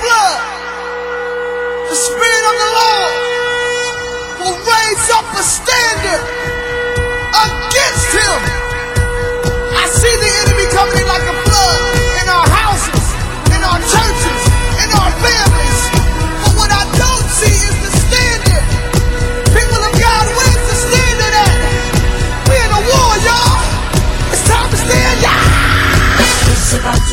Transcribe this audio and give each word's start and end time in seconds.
flood, 0.00 0.40
the 1.90 1.96
Spirit 1.96 2.44
of 2.50 2.56
the 2.62 2.70
Lord 2.78 3.14
will 4.40 4.58
raise 4.62 5.06
up 5.10 5.26
a 5.34 5.42
standard 5.42 6.22
against 7.34 8.08
him. 8.14 8.38
I 9.74 9.84
see 9.90 10.14
the 10.22 10.30
enemy 10.46 10.66
coming 10.72 10.98
in 11.02 11.06
like 11.10 11.25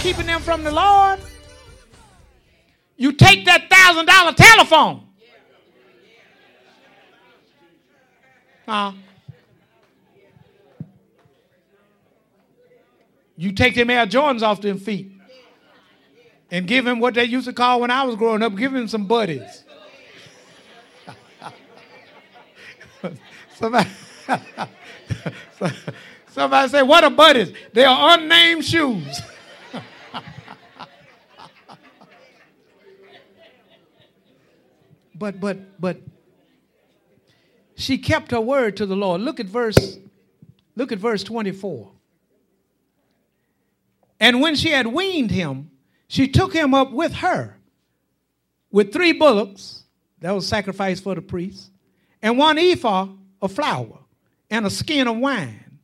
Keeping 0.00 0.26
them 0.26 0.40
from 0.40 0.64
the 0.64 0.72
Lord. 0.72 1.20
You 2.96 3.12
take 3.12 3.44
that 3.44 3.70
thousand 3.70 4.06
dollar 4.06 4.32
telephone. 4.32 5.06
Huh? 8.66 8.92
You 13.36 13.52
take 13.52 13.74
them 13.74 13.88
Air 13.90 14.06
Jordans 14.06 14.42
off 14.42 14.60
them 14.60 14.78
feet 14.78 15.12
and 16.50 16.66
give 16.66 16.86
him 16.86 17.00
what 17.00 17.14
they 17.14 17.24
used 17.24 17.46
to 17.46 17.52
call 17.52 17.80
when 17.80 17.90
I 17.90 18.04
was 18.04 18.16
growing 18.16 18.42
up, 18.42 18.54
give 18.56 18.74
him 18.74 18.86
some 18.86 19.06
buddies. 19.06 19.64
Somebody, 23.54 23.90
somebody 26.28 26.68
say, 26.68 26.82
What 26.82 27.04
are 27.04 27.10
buddies? 27.10 27.52
They 27.74 27.84
are 27.84 28.18
unnamed 28.18 28.64
shoes. 28.64 29.20
But, 35.20 35.38
but, 35.38 35.80
but, 35.80 36.00
she 37.76 37.98
kept 37.98 38.30
her 38.32 38.40
word 38.40 38.76
to 38.78 38.86
the 38.86 38.96
Lord. 38.96 39.20
Look 39.20 39.38
at 39.38 39.46
verse, 39.46 39.98
look 40.74 40.92
at 40.92 40.98
verse 40.98 41.22
24. 41.22 41.92
And 44.18 44.40
when 44.40 44.54
she 44.56 44.70
had 44.70 44.86
weaned 44.86 45.30
him, 45.30 45.70
she 46.08 46.26
took 46.26 46.52
him 46.52 46.74
up 46.74 46.90
with 46.90 47.12
her 47.14 47.58
with 48.70 48.92
three 48.92 49.12
bullocks, 49.12 49.84
that 50.20 50.32
was 50.32 50.46
sacrifice 50.46 51.00
for 51.00 51.14
the 51.14 51.22
priest, 51.22 51.70
and 52.22 52.38
one 52.38 52.58
ephah 52.58 53.08
of 53.42 53.52
flour, 53.52 53.98
and 54.50 54.66
a 54.66 54.70
skin 54.70 55.06
of 55.06 55.16
wine, 55.16 55.78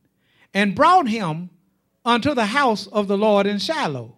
and 0.53 0.75
brought 0.75 1.07
him 1.07 1.49
unto 2.03 2.33
the 2.33 2.45
house 2.45 2.87
of 2.87 3.07
the 3.07 3.17
Lord 3.17 3.45
in 3.45 3.59
Shiloh. 3.59 4.15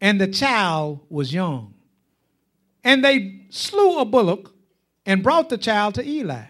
And 0.00 0.20
the 0.20 0.28
child 0.28 1.00
was 1.08 1.32
young. 1.32 1.73
And 2.84 3.02
they 3.02 3.46
slew 3.48 3.98
a 3.98 4.04
bullock 4.04 4.54
and 5.06 5.22
brought 5.22 5.48
the 5.48 5.58
child 5.58 5.94
to 5.94 6.06
Eli. 6.06 6.44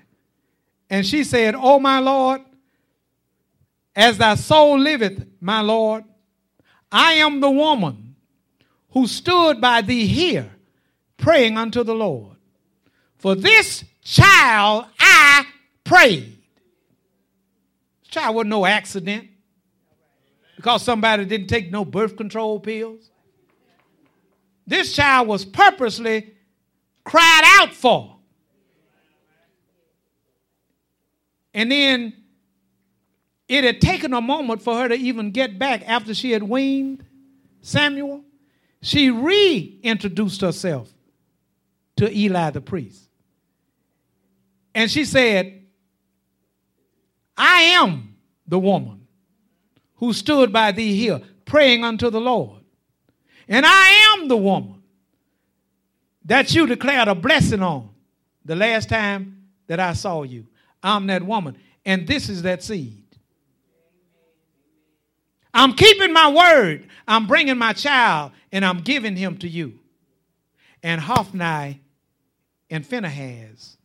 And 0.91 1.07
she 1.07 1.25
said, 1.25 1.55
O 1.55 1.79
my 1.79 2.01
Lord, 2.01 2.43
as 3.97 4.19
thy 4.19 4.35
soul 4.35 4.79
liveth, 4.79 5.27
my 5.41 5.61
Lord, 5.61 6.05
I 6.91 7.15
am 7.15 7.41
the 7.41 7.51
woman 7.51 8.17
who 8.91 9.07
stood 9.07 9.61
by 9.61 9.83
thee 9.83 10.07
here 10.07 10.51
praying 11.17 11.57
unto 11.57 11.83
the 11.83 11.95
Lord. 11.95 12.37
For 13.17 13.35
this 13.35 13.85
child 14.03 14.87
I 14.99 15.47
prayed. 15.83 16.39
This 18.03 18.11
child 18.11 18.37
wasn't 18.37 18.51
no 18.51 18.67
accident 18.67 19.29
because 20.57 20.83
somebody 20.83 21.25
didn't 21.25 21.49
take 21.49 21.71
no 21.71 21.85
birth 21.85 22.17
control 22.17 22.61
pills. 22.61 23.11
This 24.67 24.95
child 24.95 25.29
was 25.29 25.45
purposely 25.45 26.35
cried 27.05 27.43
out 27.61 27.75
for. 27.75 28.17
And 31.53 31.71
then 31.71 32.13
it 33.49 33.65
had 33.65 33.81
taken 33.81 34.13
a 34.13 34.21
moment 34.21 34.63
for 34.63 34.77
her 34.77 34.89
to 34.89 34.95
even 34.95 35.31
get 35.31 35.59
back 35.59 35.83
after 35.87 36.15
she 36.15 36.33
had 36.33 36.43
weaned 36.43 37.05
Samuel. 37.61 38.25
She 38.83 39.11
reintroduced 39.11 40.41
herself 40.41 40.93
to 41.97 42.11
Eli 42.13 42.51
the 42.51 42.61
priest. 42.61 43.09
And 44.75 44.91
she 44.91 45.05
said, 45.05 45.63
I 47.37 47.61
am 47.63 48.17
the 48.47 48.59
woman 48.59 49.07
who 49.97 50.13
stood 50.13 50.53
by 50.53 50.73
thee 50.73 50.97
here 50.97 51.21
praying 51.45 51.85
unto 51.85 52.11
the 52.11 52.21
Lord. 52.21 52.63
And 53.49 53.65
I 53.67 54.04
the 54.29 54.37
woman 54.37 54.83
that 56.25 56.55
you 56.55 56.67
declared 56.67 57.09
a 57.09 57.15
blessing 57.15 57.63
on 57.63 57.91
the 58.45 58.57
last 58.57 58.89
time 58.89 59.49
that 59.67 59.81
I 59.81 59.93
saw 59.93 60.23
you. 60.23 60.47
I'm 60.83 61.07
that 61.09 61.23
woman. 61.23 61.57
And 61.85 62.07
this 62.07 62.29
is 62.29 62.43
that 62.43 62.63
seed. 62.63 63.05
I'm 65.53 65.73
keeping 65.75 66.13
my 66.13 66.31
word. 66.31 66.89
I'm 67.07 67.27
bringing 67.27 67.59
my 67.59 67.73
child 67.73 68.33
and 68.51 68.65
I'm 68.65 68.79
giving 68.79 69.17
him 69.17 69.39
to 69.39 69.49
you. 69.49 69.79
And 70.83 71.01
Hophni 71.01 71.81
and 72.71 72.87
Phinehas 72.87 73.77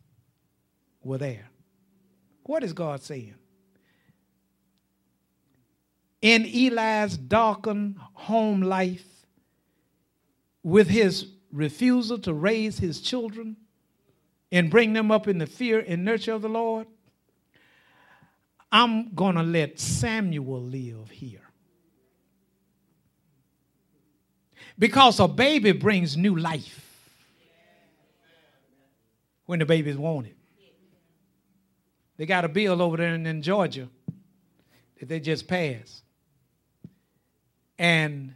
were 1.02 1.18
there. 1.18 1.48
What 2.42 2.64
is 2.64 2.72
God 2.72 3.02
saying? 3.02 3.34
In 6.20 6.44
Eli's 6.44 7.16
darkened 7.16 7.96
home 8.12 8.60
life, 8.60 9.06
with 10.62 10.88
his 10.88 11.26
refusal 11.52 12.18
to 12.18 12.32
raise 12.32 12.78
his 12.78 13.00
children 13.00 13.56
and 14.52 14.70
bring 14.70 14.92
them 14.92 15.10
up 15.10 15.28
in 15.28 15.38
the 15.38 15.46
fear 15.46 15.84
and 15.86 16.04
nurture 16.04 16.32
of 16.32 16.42
the 16.42 16.48
Lord, 16.48 16.86
I'm 18.72 19.14
going 19.14 19.34
to 19.36 19.42
let 19.42 19.80
Samuel 19.80 20.62
live 20.62 21.10
here. 21.10 21.42
Because 24.78 25.20
a 25.20 25.28
baby 25.28 25.72
brings 25.72 26.16
new 26.16 26.36
life 26.36 26.86
when 29.46 29.58
the 29.58 29.66
baby's 29.66 29.96
wanted. 29.96 30.34
They 32.16 32.26
got 32.26 32.44
a 32.44 32.48
bill 32.48 32.80
over 32.80 32.96
there 32.96 33.14
in, 33.14 33.26
in 33.26 33.42
Georgia 33.42 33.88
that 34.98 35.08
they 35.08 35.20
just 35.20 35.48
passed. 35.48 36.02
And 37.78 38.34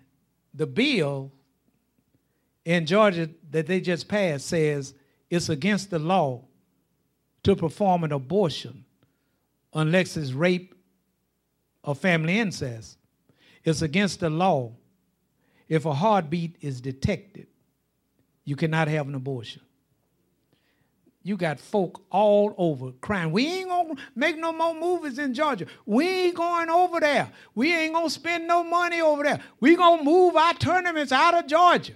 the 0.54 0.66
bill 0.66 1.30
in 2.64 2.86
Georgia 2.86 3.28
that 3.50 3.66
they 3.66 3.80
just 3.80 4.08
passed 4.08 4.46
says 4.46 4.94
it's 5.30 5.48
against 5.48 5.90
the 5.90 5.98
law 5.98 6.42
to 7.42 7.54
perform 7.54 8.04
an 8.04 8.12
abortion 8.12 8.84
unless 9.72 10.16
it's 10.16 10.32
rape 10.32 10.74
or 11.82 11.94
family 11.94 12.38
incest. 12.38 12.96
It's 13.64 13.82
against 13.82 14.20
the 14.20 14.30
law. 14.30 14.72
If 15.68 15.86
a 15.86 15.94
heartbeat 15.94 16.56
is 16.60 16.80
detected, 16.80 17.46
you 18.44 18.56
cannot 18.56 18.88
have 18.88 19.08
an 19.08 19.14
abortion. 19.14 19.62
You 21.22 21.38
got 21.38 21.58
folk 21.58 22.02
all 22.10 22.54
over 22.58 22.92
crying. 23.00 23.32
We 23.32 23.46
ain't 23.46 23.70
gonna 23.70 23.94
make 24.14 24.36
no 24.36 24.52
more 24.52 24.74
movies 24.74 25.18
in 25.18 25.32
Georgia. 25.32 25.66
We 25.86 26.06
ain't 26.06 26.34
going 26.34 26.68
over 26.68 27.00
there. 27.00 27.30
We 27.54 27.74
ain't 27.74 27.94
gonna 27.94 28.10
spend 28.10 28.46
no 28.46 28.62
money 28.62 29.00
over 29.00 29.22
there. 29.22 29.40
We 29.58 29.74
gonna 29.74 30.04
move 30.04 30.36
our 30.36 30.52
tournaments 30.52 31.12
out 31.12 31.34
of 31.34 31.46
Georgia. 31.46 31.94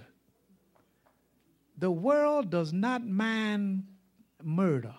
The 1.79 1.89
world 1.89 2.49
does 2.49 2.73
not 2.73 3.07
mind 3.07 3.85
murder. 4.43 4.93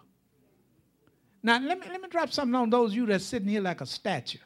Now, 1.42 1.58
let 1.58 1.78
me, 1.78 1.86
let 1.90 2.00
me 2.00 2.08
drop 2.08 2.32
something 2.32 2.54
on 2.54 2.70
those 2.70 2.92
of 2.92 2.96
you 2.96 3.06
that's 3.06 3.24
sitting 3.24 3.48
here 3.48 3.60
like 3.60 3.82
a 3.82 3.86
statue. 3.86 4.38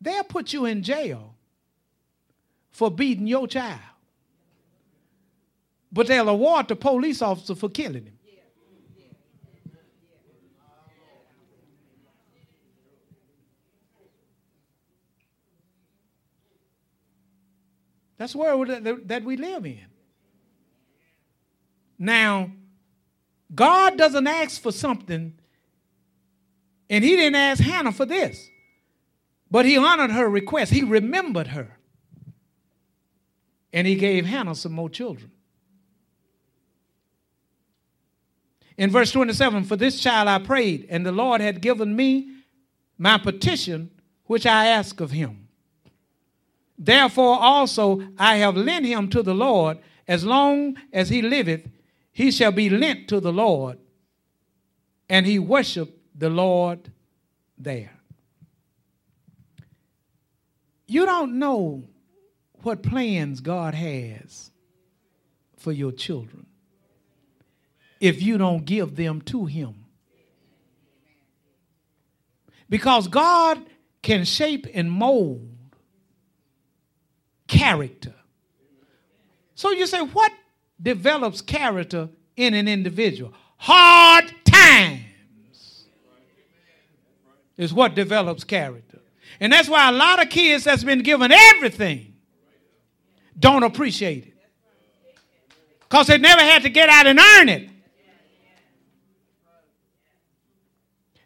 They'll 0.00 0.24
put 0.24 0.52
you 0.52 0.64
in 0.64 0.82
jail 0.82 1.34
for 2.70 2.90
beating 2.90 3.26
your 3.26 3.46
child. 3.46 3.80
But 5.90 6.06
they'll 6.08 6.28
award 6.28 6.68
the 6.68 6.76
police 6.76 7.22
officer 7.22 7.54
for 7.54 7.68
killing 7.68 8.04
him. 8.04 8.18
That's 18.18 18.32
the 18.32 18.38
world 18.38 18.68
that 18.68 19.24
we 19.24 19.36
live 19.36 19.64
in. 19.64 19.86
Now, 21.98 22.50
God 23.54 23.96
doesn't 23.96 24.26
ask 24.26 24.60
for 24.60 24.72
something, 24.72 25.38
and 26.90 27.04
He 27.04 27.16
didn't 27.16 27.36
ask 27.36 27.62
Hannah 27.62 27.92
for 27.92 28.04
this, 28.04 28.48
but 29.50 29.64
He 29.64 29.78
honored 29.78 30.10
her 30.10 30.28
request. 30.28 30.72
He 30.72 30.82
remembered 30.82 31.48
her, 31.48 31.78
and 33.72 33.86
He 33.86 33.94
gave 33.94 34.26
Hannah 34.26 34.54
some 34.54 34.72
more 34.72 34.90
children. 34.90 35.30
In 38.76 38.90
verse 38.90 39.10
27, 39.10 39.64
for 39.64 39.74
this 39.74 40.00
child 40.00 40.28
I 40.28 40.38
prayed, 40.38 40.86
and 40.88 41.04
the 41.04 41.10
Lord 41.10 41.40
had 41.40 41.60
given 41.60 41.96
me 41.96 42.30
my 42.96 43.18
petition 43.18 43.90
which 44.26 44.46
I 44.46 44.66
asked 44.66 45.00
of 45.00 45.10
him. 45.10 45.47
Therefore 46.78 47.38
also 47.38 48.02
I 48.18 48.36
have 48.36 48.56
lent 48.56 48.86
him 48.86 49.10
to 49.10 49.22
the 49.22 49.34
Lord, 49.34 49.78
as 50.06 50.24
long 50.24 50.76
as 50.92 51.08
he 51.08 51.22
liveth, 51.22 51.68
he 52.12 52.30
shall 52.30 52.52
be 52.52 52.70
lent 52.70 53.08
to 53.08 53.20
the 53.20 53.32
Lord. 53.32 53.78
And 55.08 55.26
he 55.26 55.38
worshiped 55.38 55.98
the 56.18 56.30
Lord 56.30 56.92
there. 57.56 57.98
You 60.86 61.04
don't 61.04 61.38
know 61.38 61.84
what 62.62 62.82
plans 62.82 63.40
God 63.40 63.74
has 63.74 64.50
for 65.56 65.72
your 65.72 65.92
children 65.92 66.46
if 68.00 68.22
you 68.22 68.38
don't 68.38 68.64
give 68.64 68.96
them 68.96 69.20
to 69.22 69.46
Him. 69.46 69.84
Because 72.68 73.08
God 73.08 73.58
can 74.02 74.24
shape 74.24 74.66
and 74.72 74.90
mold 74.90 75.48
character. 77.48 78.14
So 79.54 79.72
you 79.72 79.86
say, 79.88 80.00
what 80.00 80.30
develops 80.80 81.40
character 81.40 82.08
in 82.36 82.54
an 82.54 82.68
individual? 82.68 83.32
Hard 83.56 84.32
times 84.44 85.86
is 87.56 87.74
what 87.74 87.96
develops 87.96 88.44
character. 88.44 89.00
And 89.40 89.52
that's 89.52 89.68
why 89.68 89.88
a 89.88 89.92
lot 89.92 90.22
of 90.22 90.30
kids 90.30 90.64
that's 90.64 90.84
been 90.84 91.02
given 91.02 91.32
everything 91.32 92.14
don't 93.38 93.64
appreciate 93.64 94.26
it. 94.26 94.34
Because 95.80 96.06
they 96.06 96.18
never 96.18 96.42
had 96.42 96.62
to 96.62 96.70
get 96.70 96.88
out 96.88 97.06
and 97.06 97.18
earn 97.18 97.48
it. 97.48 97.70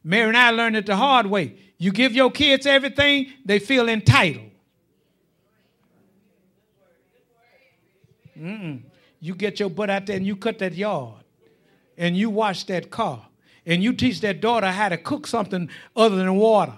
Mary 0.04 0.28
and 0.28 0.36
I 0.36 0.50
learned 0.50 0.76
it 0.76 0.86
the 0.86 0.96
hard 0.96 1.26
way. 1.26 1.56
You 1.78 1.92
give 1.92 2.12
your 2.12 2.30
kids 2.30 2.66
everything, 2.66 3.32
they 3.44 3.58
feel 3.58 3.88
entitled. 3.88 4.51
Mm-mm. 8.42 8.82
You 9.20 9.34
get 9.36 9.60
your 9.60 9.70
butt 9.70 9.88
out 9.88 10.06
there 10.06 10.16
and 10.16 10.26
you 10.26 10.34
cut 10.34 10.58
that 10.58 10.74
yard 10.74 11.22
and 11.96 12.16
you 12.16 12.28
wash 12.28 12.64
that 12.64 12.90
car 12.90 13.24
and 13.64 13.82
you 13.82 13.92
teach 13.92 14.20
that 14.22 14.40
daughter 14.40 14.66
how 14.66 14.88
to 14.88 14.96
cook 14.96 15.28
something 15.28 15.68
other 15.94 16.16
than 16.16 16.34
water. 16.34 16.74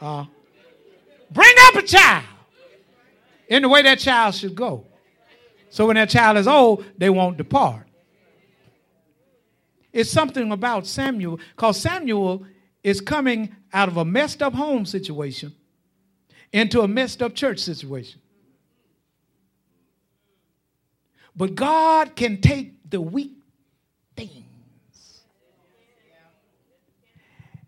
Uh, 0.00 0.24
bring 1.30 1.54
up 1.66 1.74
a 1.76 1.82
child 1.82 2.24
in 3.48 3.62
the 3.62 3.68
way 3.68 3.82
that 3.82 3.98
child 3.98 4.34
should 4.34 4.54
go. 4.54 4.84
So 5.70 5.86
when 5.86 5.96
that 5.96 6.08
child 6.08 6.36
is 6.36 6.48
old, 6.48 6.84
they 6.96 7.10
won't 7.10 7.36
depart. 7.36 7.86
It's 9.92 10.10
something 10.10 10.52
about 10.52 10.86
Samuel, 10.86 11.40
because 11.54 11.80
Samuel 11.80 12.44
is 12.88 13.02
coming 13.02 13.54
out 13.72 13.88
of 13.88 13.98
a 13.98 14.04
messed 14.04 14.42
up 14.42 14.54
home 14.54 14.86
situation 14.86 15.54
into 16.52 16.80
a 16.80 16.88
messed 16.88 17.22
up 17.22 17.34
church 17.34 17.58
situation. 17.58 18.18
But 21.36 21.54
God 21.54 22.16
can 22.16 22.40
take 22.40 22.90
the 22.90 23.00
weak 23.00 23.36
things 24.16 25.22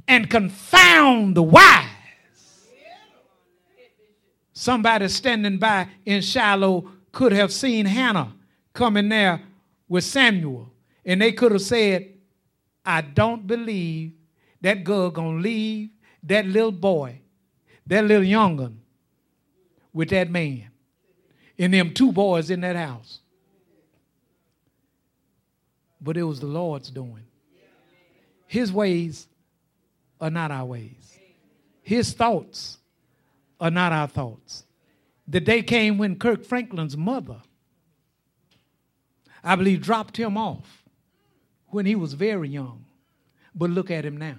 and 0.08 0.28
confound 0.30 1.36
the 1.36 1.42
wise. 1.42 1.86
Somebody 4.54 5.08
standing 5.08 5.58
by 5.58 5.88
in 6.04 6.22
Shiloh 6.22 6.90
could 7.12 7.32
have 7.32 7.52
seen 7.52 7.84
Hannah 7.84 8.32
coming 8.72 9.10
there 9.10 9.42
with 9.86 10.04
Samuel, 10.04 10.72
and 11.04 11.20
they 11.20 11.32
could 11.32 11.52
have 11.52 11.62
said, 11.62 12.08
I 12.84 13.02
don't 13.02 13.46
believe 13.46 14.12
that 14.60 14.84
girl 14.84 15.10
gonna 15.10 15.38
leave 15.38 15.90
that 16.22 16.46
little 16.46 16.72
boy, 16.72 17.20
that 17.86 18.04
little 18.04 18.24
young'un, 18.24 18.80
with 19.92 20.10
that 20.10 20.30
man, 20.30 20.70
and 21.58 21.74
them 21.74 21.92
two 21.92 22.12
boys 22.12 22.50
in 22.50 22.60
that 22.60 22.76
house. 22.76 23.20
But 26.00 26.16
it 26.16 26.22
was 26.22 26.40
the 26.40 26.46
Lord's 26.46 26.90
doing. 26.90 27.24
His 28.46 28.72
ways 28.72 29.26
are 30.20 30.30
not 30.30 30.50
our 30.50 30.64
ways. 30.64 31.18
His 31.82 32.12
thoughts 32.12 32.78
are 33.60 33.70
not 33.70 33.92
our 33.92 34.08
thoughts. 34.08 34.64
The 35.26 35.40
day 35.40 35.62
came 35.62 35.98
when 35.98 36.16
Kirk 36.16 36.44
Franklin's 36.44 36.96
mother, 36.96 37.42
I 39.42 39.56
believe, 39.56 39.82
dropped 39.82 40.16
him 40.16 40.36
off 40.36 40.84
when 41.68 41.86
he 41.86 41.94
was 41.94 42.14
very 42.14 42.48
young. 42.48 42.84
But 43.54 43.70
look 43.70 43.90
at 43.90 44.04
him 44.04 44.16
now. 44.16 44.36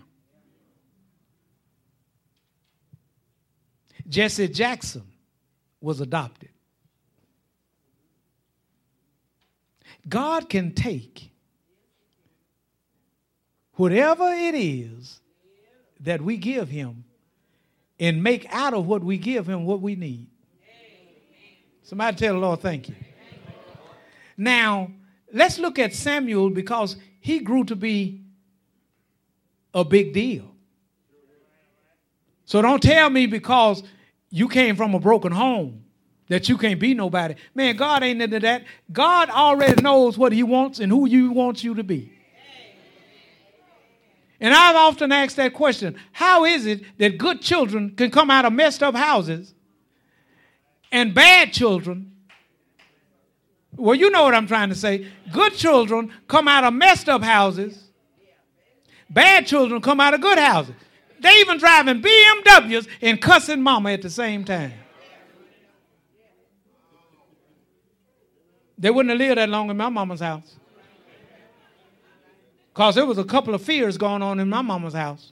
Jesse 4.12 4.50
Jackson 4.50 5.04
was 5.80 6.02
adopted. 6.02 6.50
God 10.08 10.50
can 10.50 10.74
take 10.74 11.32
whatever 13.76 14.34
it 14.34 14.54
is 14.54 15.22
that 16.02 16.22
we 16.22 16.36
give 16.36 16.68
him 16.68 17.06
and 18.02 18.22
make 18.22 18.46
out 18.54 18.74
of 18.74 18.86
what 18.86 19.02
we 19.02 19.18
give 19.18 19.48
him 19.48 19.64
what 19.64 19.80
we 19.80 19.96
need. 19.96 20.28
Somebody 21.84 22.18
tell 22.18 22.34
the 22.34 22.40
Lord, 22.40 22.60
thank 22.60 22.90
you. 22.90 22.96
Now, 24.36 24.92
let's 25.32 25.58
look 25.58 25.80
at 25.80 25.94
Samuel 25.94 26.50
because 26.50 26.98
he 27.22 27.40
grew 27.40 27.64
to 27.64 27.78
be 27.78 28.24
a 29.74 29.86
big 29.86 30.12
deal. 30.12 30.52
So 32.44 32.62
don't 32.62 32.84
tell 32.84 33.10
me 33.10 33.28
because 33.28 33.84
you 34.32 34.48
came 34.48 34.76
from 34.76 34.96
a 34.96 35.00
broken 35.00 35.32
home 35.32 35.84
that 36.30 36.48
you 36.48 36.58
can't 36.58 36.80
be 36.80 36.94
nobody. 36.94 37.36
Man, 37.54 37.76
God 37.76 38.04
ain't 38.04 38.22
into 38.22 38.40
that. 38.40 38.64
God 38.92 39.30
already 39.30 39.82
knows 39.82 40.18
what 40.18 40.32
He 40.32 40.44
wants 40.44 40.80
and 40.80 40.90
who 40.90 41.08
you 41.08 41.32
wants 41.32 41.64
you 41.64 41.76
to 41.76 41.84
be. 41.84 42.12
And 44.40 44.56
I've 44.56 44.76
often 44.76 45.12
asked 45.12 45.36
that 45.36 45.54
question 45.54 45.98
how 46.14 46.46
is 46.46 46.66
it 46.66 46.84
that 46.98 47.18
good 47.18 47.42
children 47.42 47.92
can 47.96 48.10
come 48.10 48.32
out 48.32 48.46
of 48.46 48.54
messed 48.54 48.82
up 48.82 48.96
houses 48.96 49.54
and 50.92 51.14
bad 51.14 51.54
children? 51.54 52.14
Well, 53.76 53.96
you 53.96 54.10
know 54.10 54.24
what 54.24 54.34
I'm 54.34 54.48
trying 54.48 54.70
to 54.70 54.76
say. 54.76 55.08
Good 55.32 55.54
children 55.54 56.12
come 56.28 56.48
out 56.48 56.64
of 56.64 56.74
messed 56.74 57.10
up 57.10 57.22
houses, 57.22 57.90
bad 59.10 59.46
children 59.46 59.82
come 59.82 60.00
out 60.00 60.14
of 60.14 60.22
good 60.22 60.40
houses. 60.40 60.76
They 61.22 61.40
even 61.42 61.60
driving 61.60 62.02
BMWs 62.02 62.88
and 63.02 63.22
cussing 63.22 63.62
mama 63.62 63.92
at 63.92 64.02
the 64.02 64.10
same 64.10 64.44
time. 64.44 64.74
They 68.78 68.90
wouldn't 68.90 69.12
have 69.12 69.20
lived 69.20 69.38
that 69.38 69.48
long 69.48 69.70
in 69.70 69.78
my 69.78 69.90
mama's 69.90 70.22
house. 70.22 70.56
Because 72.74 72.96
there 72.96 73.06
was 73.06 73.20
a 73.20 73.24
couple 73.24 73.54
of 73.54 73.62
fears 73.62 73.98
going 73.98 74.24
on 74.24 74.40
in 74.40 74.50
my 74.50 74.64
mama's 74.64 74.96
house. 74.96 75.32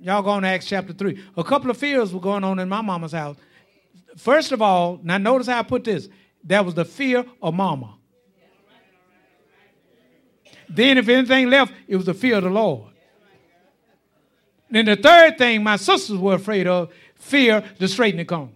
Y'all 0.00 0.22
go 0.22 0.30
on 0.30 0.42
to 0.42 0.48
Acts 0.48 0.66
chapter 0.66 0.94
3. 0.94 1.22
A 1.36 1.44
couple 1.44 1.70
of 1.70 1.76
fears 1.76 2.14
were 2.14 2.20
going 2.20 2.44
on 2.44 2.58
in 2.58 2.68
my 2.68 2.80
mama's 2.80 3.12
house. 3.12 3.36
First 4.16 4.52
of 4.52 4.62
all, 4.62 4.98
now 5.02 5.18
notice 5.18 5.48
how 5.48 5.58
I 5.58 5.62
put 5.62 5.84
this. 5.84 6.08
That 6.44 6.64
was 6.64 6.74
the 6.74 6.86
fear 6.86 7.26
of 7.42 7.52
mama. 7.52 7.98
Then, 10.68 10.96
if 10.96 11.08
anything 11.08 11.50
left, 11.50 11.74
it 11.86 11.96
was 11.96 12.06
the 12.06 12.14
fear 12.14 12.36
of 12.36 12.44
the 12.44 12.50
Lord. 12.50 12.92
Then 14.70 14.84
the 14.86 14.96
third 14.96 15.38
thing 15.38 15.62
my 15.62 15.76
sisters 15.76 16.18
were 16.18 16.34
afraid 16.34 16.66
of 16.66 16.92
fear 17.14 17.62
the 17.78 17.88
straightening 17.88 18.26
comb. 18.26 18.52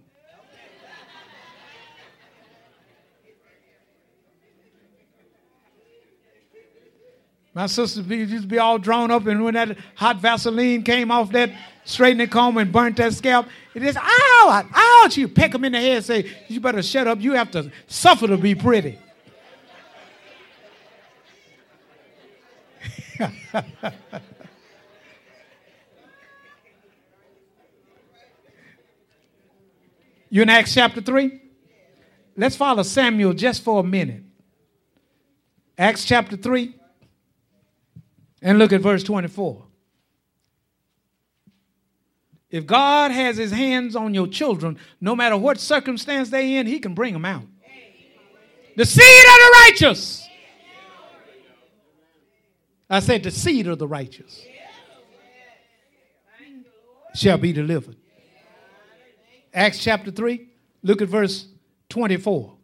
My 7.53 7.65
sisters 7.65 8.07
used 8.07 8.43
to 8.43 8.47
be 8.47 8.59
all 8.59 8.77
drawn 8.77 9.11
up, 9.11 9.25
and 9.25 9.43
when 9.43 9.55
that 9.55 9.77
hot 9.95 10.17
Vaseline 10.17 10.83
came 10.83 11.11
off 11.11 11.33
that 11.33 11.51
straightening 11.83 12.29
comb 12.29 12.57
and 12.57 12.71
burnt 12.71 12.95
that 12.97 13.13
scalp, 13.13 13.45
it 13.73 13.83
is 13.83 13.97
ow, 13.97 14.69
ow! 14.73 15.09
You 15.11 15.27
peck 15.27 15.51
them 15.51 15.65
in 15.65 15.73
the 15.73 15.79
head 15.79 15.97
and 15.97 16.05
say, 16.05 16.31
You 16.47 16.61
better 16.61 16.81
shut 16.81 17.07
up, 17.07 17.19
you 17.19 17.33
have 17.33 17.51
to 17.51 17.69
suffer 17.87 18.27
to 18.27 18.37
be 18.37 18.55
pretty. 18.55 18.97
you 30.31 30.41
in 30.41 30.49
Acts 30.49 30.73
chapter 30.73 31.01
3? 31.01 31.39
Let's 32.37 32.55
follow 32.55 32.81
Samuel 32.81 33.33
just 33.33 33.63
for 33.63 33.81
a 33.81 33.83
minute. 33.83 34.23
Acts 35.77 36.05
chapter 36.05 36.37
3 36.37 36.73
and 38.41 38.57
look 38.57 38.71
at 38.71 38.81
verse 38.81 39.03
24. 39.03 39.65
If 42.49 42.65
God 42.65 43.11
has 43.11 43.37
his 43.37 43.51
hands 43.51 43.95
on 43.95 44.13
your 44.13 44.27
children, 44.27 44.77
no 44.99 45.15
matter 45.15 45.37
what 45.37 45.59
circumstance 45.59 46.29
they're 46.29 46.41
in, 46.41 46.65
he 46.65 46.79
can 46.79 46.93
bring 46.93 47.13
them 47.13 47.25
out. 47.25 47.43
The 48.75 48.85
seed 48.85 49.03
of 49.03 49.35
the 49.35 49.59
righteous. 49.65 50.27
I 52.89 52.99
said 52.99 53.23
the 53.23 53.31
seed 53.31 53.67
of 53.67 53.79
the 53.79 53.87
righteous 53.87 54.45
shall 57.13 57.37
be 57.37 57.51
delivered. 57.51 57.97
Acts 59.53 59.83
chapter 59.83 60.11
3, 60.11 60.47
look 60.83 61.01
at 61.01 61.09
verse 61.09 61.47
24. 61.89 62.55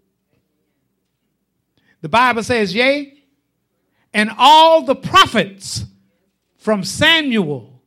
The 2.01 2.09
Bible 2.09 2.43
says, 2.43 2.73
Yea, 2.73 3.13
and 4.13 4.31
all 4.37 4.83
the 4.83 4.95
prophets 4.95 5.85
from 6.57 6.83
Samuel 6.83 7.81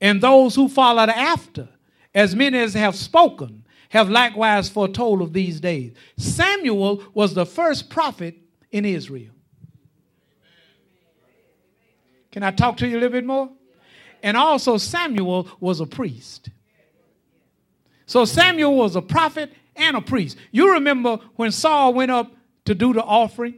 and 0.00 0.20
those 0.20 0.54
who 0.54 0.68
followed 0.68 1.08
after, 1.08 1.68
as 2.14 2.34
many 2.34 2.58
as 2.58 2.74
have 2.74 2.96
spoken, 2.96 3.64
have 3.90 4.08
likewise 4.08 4.68
foretold 4.68 5.22
of 5.22 5.32
these 5.32 5.60
days. 5.60 5.92
Samuel 6.16 7.04
was 7.14 7.34
the 7.34 7.46
first 7.46 7.90
prophet 7.90 8.36
in 8.70 8.84
Israel. 8.84 9.32
Can 12.32 12.42
I 12.42 12.50
talk 12.50 12.78
to 12.78 12.88
you 12.88 12.94
a 12.96 13.00
little 13.00 13.10
bit 13.10 13.26
more? 13.26 13.50
And 14.22 14.36
also, 14.36 14.78
Samuel 14.78 15.48
was 15.60 15.80
a 15.80 15.86
priest. 15.86 16.48
So, 18.12 18.26
Samuel 18.26 18.76
was 18.76 18.94
a 18.94 19.00
prophet 19.00 19.54
and 19.74 19.96
a 19.96 20.02
priest. 20.02 20.36
You 20.50 20.74
remember 20.74 21.18
when 21.36 21.50
Saul 21.50 21.94
went 21.94 22.10
up 22.10 22.30
to 22.66 22.74
do 22.74 22.92
the 22.92 23.02
offering, 23.02 23.54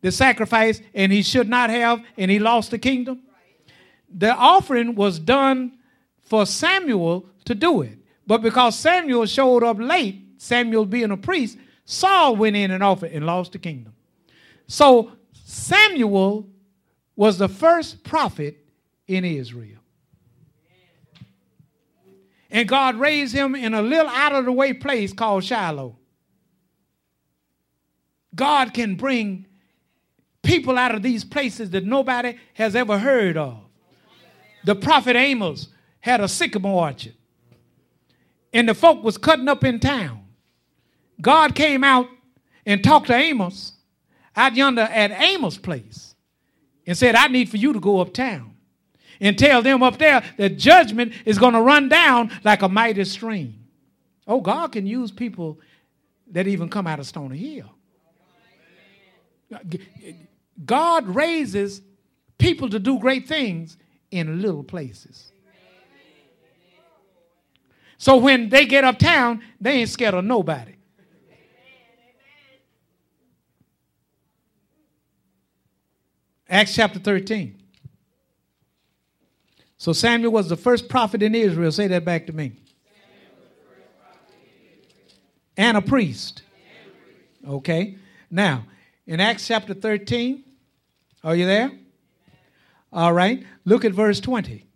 the 0.00 0.10
sacrifice, 0.10 0.82
and 0.92 1.12
he 1.12 1.22
should 1.22 1.48
not 1.48 1.70
have, 1.70 2.02
and 2.16 2.32
he 2.32 2.40
lost 2.40 2.72
the 2.72 2.80
kingdom? 2.80 3.22
The 4.12 4.34
offering 4.34 4.96
was 4.96 5.20
done 5.20 5.78
for 6.20 6.46
Samuel 6.46 7.26
to 7.44 7.54
do 7.54 7.82
it. 7.82 7.98
But 8.26 8.38
because 8.38 8.76
Samuel 8.76 9.24
showed 9.26 9.62
up 9.62 9.78
late, 9.78 10.20
Samuel 10.38 10.84
being 10.84 11.12
a 11.12 11.16
priest, 11.16 11.58
Saul 11.84 12.34
went 12.34 12.56
in 12.56 12.72
and 12.72 12.82
offered 12.82 13.12
and 13.12 13.24
lost 13.24 13.52
the 13.52 13.60
kingdom. 13.60 13.92
So 14.66 15.12
Samuel 15.44 16.48
was 17.14 17.38
the 17.38 17.48
first 17.48 18.02
prophet 18.02 18.58
in 19.06 19.24
Israel. 19.24 19.78
And 22.50 22.68
God 22.68 22.96
raised 22.96 23.34
him 23.34 23.54
in 23.54 23.74
a 23.74 23.82
little 23.82 24.08
out 24.08 24.32
of 24.32 24.44
the 24.44 24.52
way 24.52 24.72
place 24.72 25.12
called 25.12 25.44
Shiloh. 25.44 25.96
God 28.34 28.72
can 28.72 28.94
bring 28.94 29.46
people 30.42 30.78
out 30.78 30.94
of 30.94 31.02
these 31.02 31.24
places 31.24 31.70
that 31.70 31.84
nobody 31.84 32.36
has 32.54 32.74
ever 32.74 32.98
heard 32.98 33.36
of. 33.36 33.60
The 34.64 34.74
prophet 34.74 35.16
Amos 35.16 35.68
had 36.00 36.20
a 36.20 36.28
sycamore 36.28 36.86
orchard, 36.86 37.14
and 38.52 38.68
the 38.68 38.74
folk 38.74 39.02
was 39.02 39.18
cutting 39.18 39.48
up 39.48 39.64
in 39.64 39.80
town. 39.80 40.24
God 41.20 41.54
came 41.54 41.82
out 41.84 42.08
and 42.64 42.82
talked 42.82 43.08
to 43.08 43.14
Amos 43.14 43.72
out 44.36 44.54
yonder 44.54 44.82
at 44.82 45.10
Amos' 45.10 45.58
place 45.58 46.14
and 46.86 46.96
said, 46.96 47.14
I 47.14 47.26
need 47.26 47.48
for 47.48 47.56
you 47.56 47.72
to 47.72 47.80
go 47.80 48.00
uptown 48.00 48.54
and 49.20 49.38
tell 49.38 49.62
them 49.62 49.82
up 49.82 49.98
there 49.98 50.22
that 50.36 50.58
judgment 50.58 51.12
is 51.24 51.38
going 51.38 51.54
to 51.54 51.60
run 51.60 51.88
down 51.88 52.30
like 52.44 52.62
a 52.62 52.68
mighty 52.68 53.04
stream. 53.04 53.64
Oh, 54.26 54.40
God 54.40 54.72
can 54.72 54.86
use 54.86 55.10
people 55.10 55.58
that 56.30 56.46
even 56.46 56.68
come 56.68 56.86
out 56.86 56.98
of 56.98 57.06
Stony 57.06 57.38
Hill. 57.38 57.74
God 60.64 61.08
raises 61.08 61.80
people 62.36 62.68
to 62.70 62.78
do 62.78 62.98
great 62.98 63.26
things 63.26 63.76
in 64.10 64.42
little 64.42 64.64
places. 64.64 65.32
So 67.96 68.16
when 68.16 68.48
they 68.48 68.64
get 68.66 68.84
uptown, 68.84 69.42
they 69.60 69.72
ain't 69.72 69.88
scared 69.88 70.14
of 70.14 70.24
nobody. 70.24 70.74
Acts 76.48 76.74
chapter 76.74 76.98
13. 76.98 77.60
So 79.78 79.92
Samuel 79.92 80.32
was 80.32 80.48
the 80.48 80.56
first 80.56 80.88
prophet 80.88 81.22
in 81.22 81.36
Israel. 81.36 81.70
Say 81.70 81.86
that 81.86 82.04
back 82.04 82.26
to 82.26 82.32
me. 82.32 82.52
And 85.56 85.76
a 85.76 85.82
priest. 85.82 86.42
Okay. 87.46 87.96
Now, 88.30 88.64
in 89.06 89.20
Acts 89.20 89.46
chapter 89.46 89.74
13, 89.74 90.44
are 91.22 91.34
you 91.34 91.46
there? 91.46 91.70
All 92.92 93.12
right. 93.12 93.44
Look 93.64 93.84
at 93.84 93.92
verse 93.92 94.20
20. 94.20 94.66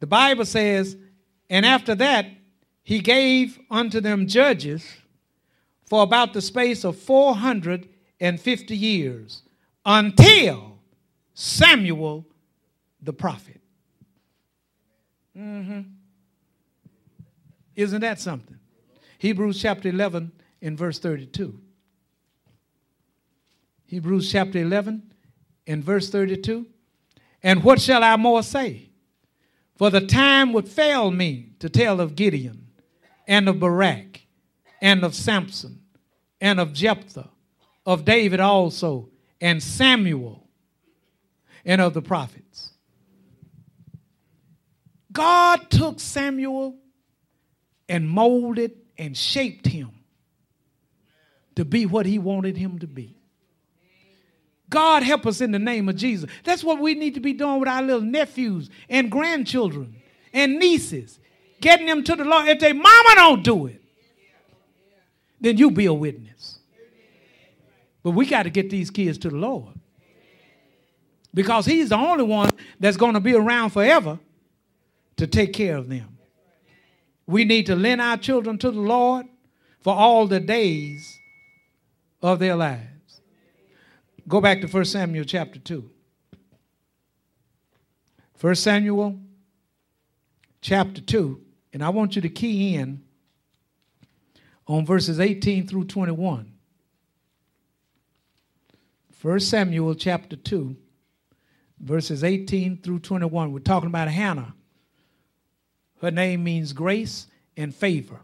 The 0.00 0.06
Bible 0.06 0.46
says, 0.46 0.96
And 1.50 1.66
after 1.66 1.94
that, 1.96 2.26
he 2.82 3.00
gave 3.00 3.58
unto 3.70 4.00
them 4.00 4.26
judges 4.26 4.86
for 5.84 6.02
about 6.02 6.32
the 6.32 6.40
space 6.40 6.84
of 6.84 6.96
450 6.96 8.76
years 8.76 9.42
until 9.84 10.78
Samuel 11.34 12.26
the 13.02 13.12
prophet. 13.12 13.60
Mm-hmm. 15.36 15.80
Isn't 17.76 18.00
that 18.00 18.20
something? 18.20 18.58
Hebrews 19.18 19.60
chapter 19.60 19.88
11 19.88 20.32
in 20.60 20.76
verse 20.76 20.98
32. 20.98 21.58
Hebrews 23.86 24.30
chapter 24.30 24.58
11 24.58 25.12
in 25.66 25.82
verse 25.82 26.10
32. 26.10 26.66
And 27.42 27.64
what 27.64 27.80
shall 27.80 28.04
I 28.04 28.16
more 28.16 28.42
say? 28.42 28.90
For 29.76 29.90
the 29.90 30.06
time 30.06 30.52
would 30.52 30.68
fail 30.68 31.10
me 31.10 31.52
to 31.58 31.68
tell 31.68 32.00
of 32.00 32.14
Gideon 32.14 32.66
and 33.26 33.48
of 33.48 33.60
Barak 33.60 34.26
and 34.80 35.04
of 35.04 35.14
Samson 35.14 35.80
and 36.40 36.60
of 36.60 36.72
Jephthah, 36.72 37.30
of 37.86 38.04
David 38.04 38.40
also, 38.40 39.08
and 39.40 39.62
Samuel, 39.62 40.46
and 41.64 41.80
of 41.80 41.94
the 41.94 42.02
prophets. 42.02 42.72
God 45.12 45.70
took 45.70 46.00
Samuel 46.00 46.76
and 47.88 48.08
molded 48.08 48.72
and 48.96 49.16
shaped 49.16 49.66
him 49.66 49.90
to 51.56 51.64
be 51.64 51.86
what 51.86 52.06
he 52.06 52.18
wanted 52.18 52.56
him 52.56 52.78
to 52.78 52.86
be. 52.86 53.16
God 54.68 55.02
help 55.02 55.26
us 55.26 55.40
in 55.40 55.50
the 55.50 55.58
name 55.58 55.88
of 55.88 55.96
Jesus. 55.96 56.30
That's 56.44 56.62
what 56.62 56.78
we 56.78 56.94
need 56.94 57.14
to 57.14 57.20
be 57.20 57.32
doing 57.32 57.58
with 57.58 57.68
our 57.68 57.82
little 57.82 58.00
nephews 58.00 58.70
and 58.88 59.10
grandchildren 59.10 59.96
and 60.32 60.58
nieces. 60.60 61.18
Getting 61.60 61.86
them 61.86 62.04
to 62.04 62.14
the 62.14 62.24
Lord. 62.24 62.48
If 62.48 62.60
their 62.60 62.72
mama 62.72 63.14
don't 63.16 63.42
do 63.42 63.66
it, 63.66 63.82
then 65.40 65.56
you 65.56 65.70
be 65.72 65.86
a 65.86 65.92
witness. 65.92 66.58
But 68.02 68.12
we 68.12 68.26
got 68.26 68.44
to 68.44 68.50
get 68.50 68.70
these 68.70 68.90
kids 68.90 69.18
to 69.18 69.28
the 69.28 69.36
Lord. 69.36 69.74
Because 71.34 71.66
he's 71.66 71.90
the 71.90 71.96
only 71.96 72.24
one 72.24 72.50
that's 72.78 72.96
going 72.96 73.14
to 73.14 73.20
be 73.20 73.34
around 73.34 73.70
forever 73.70 74.18
to 75.20 75.26
take 75.26 75.52
care 75.52 75.76
of 75.76 75.90
them. 75.90 76.16
We 77.26 77.44
need 77.44 77.66
to 77.66 77.76
lend 77.76 78.00
our 78.00 78.16
children 78.16 78.56
to 78.56 78.70
the 78.70 78.80
Lord 78.80 79.26
for 79.82 79.94
all 79.94 80.26
the 80.26 80.40
days 80.40 81.18
of 82.22 82.38
their 82.38 82.56
lives. 82.56 83.20
Go 84.26 84.40
back 84.40 84.62
to 84.62 84.66
1 84.66 84.84
Samuel 84.86 85.24
chapter 85.24 85.58
2. 85.58 85.90
1 88.40 88.54
Samuel 88.54 89.20
chapter 90.62 91.02
2, 91.02 91.38
and 91.74 91.84
I 91.84 91.90
want 91.90 92.16
you 92.16 92.22
to 92.22 92.30
key 92.30 92.74
in 92.74 93.02
on 94.66 94.86
verses 94.86 95.20
18 95.20 95.66
through 95.66 95.84
21. 95.84 96.50
1 99.20 99.40
Samuel 99.40 99.94
chapter 99.94 100.36
2, 100.36 100.74
verses 101.78 102.24
18 102.24 102.78
through 102.78 103.00
21. 103.00 103.52
We're 103.52 103.58
talking 103.58 103.88
about 103.88 104.08
Hannah. 104.08 104.54
Her 106.00 106.10
name 106.10 106.44
means 106.44 106.72
grace 106.72 107.26
and 107.56 107.74
favor. 107.74 108.20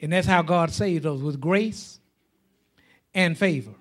And 0.00 0.12
that's 0.12 0.26
how 0.26 0.42
God 0.42 0.70
saved 0.70 1.04
us 1.04 1.20
with 1.20 1.40
grace 1.40 1.98
and 3.12 3.36
favor. 3.36 3.74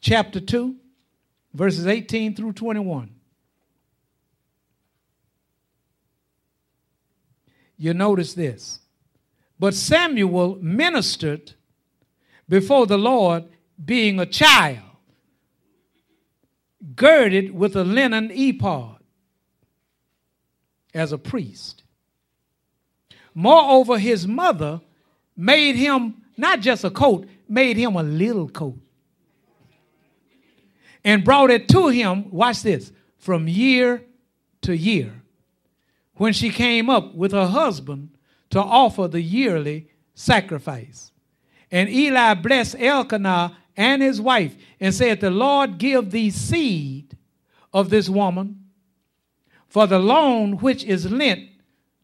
chapter 0.00 0.40
2, 0.40 0.74
verses 1.54 1.86
18 1.86 2.34
through 2.34 2.54
21. 2.54 3.10
You 7.76 7.94
notice 7.94 8.34
this. 8.34 8.80
But 9.58 9.74
Samuel 9.74 10.58
ministered 10.60 11.52
before 12.48 12.86
the 12.86 12.98
Lord, 12.98 13.44
being 13.84 14.18
a 14.18 14.26
child, 14.26 14.80
girded 16.96 17.54
with 17.54 17.76
a 17.76 17.84
linen 17.84 18.30
ephod 18.32 19.01
as 20.94 21.12
a 21.12 21.18
priest. 21.18 21.82
Moreover, 23.34 23.98
his 23.98 24.26
mother 24.26 24.80
made 25.36 25.76
him 25.76 26.22
not 26.36 26.60
just 26.60 26.84
a 26.84 26.90
coat, 26.90 27.26
made 27.48 27.76
him 27.76 27.96
a 27.96 28.02
little 28.02 28.48
coat. 28.48 28.78
And 31.04 31.24
brought 31.24 31.50
it 31.50 31.68
to 31.70 31.88
him, 31.88 32.30
watch 32.30 32.62
this, 32.62 32.92
from 33.18 33.48
year 33.48 34.04
to 34.62 34.76
year. 34.76 35.22
When 36.14 36.32
she 36.32 36.50
came 36.50 36.88
up 36.88 37.14
with 37.14 37.32
her 37.32 37.46
husband 37.46 38.10
to 38.50 38.60
offer 38.60 39.08
the 39.08 39.20
yearly 39.20 39.88
sacrifice. 40.14 41.10
And 41.70 41.88
Eli 41.88 42.34
blessed 42.34 42.76
Elkanah 42.78 43.56
and 43.76 44.02
his 44.02 44.20
wife 44.20 44.54
and 44.78 44.94
said, 44.94 45.20
The 45.20 45.30
Lord 45.30 45.78
give 45.78 46.10
thee 46.10 46.30
seed 46.30 47.16
of 47.72 47.90
this 47.90 48.08
woman 48.08 48.61
for 49.72 49.86
the 49.86 49.98
loan 49.98 50.58
which 50.58 50.84
is 50.84 51.10
lent 51.10 51.48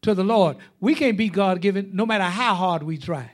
to 0.01 0.15
the 0.15 0.23
Lord. 0.23 0.57
We 0.79 0.95
can't 0.95 1.15
be 1.15 1.29
God 1.29 1.61
given 1.61 1.91
no 1.93 2.03
matter 2.03 2.23
how 2.23 2.55
hard 2.55 2.81
we 2.81 2.97
try. 2.97 3.29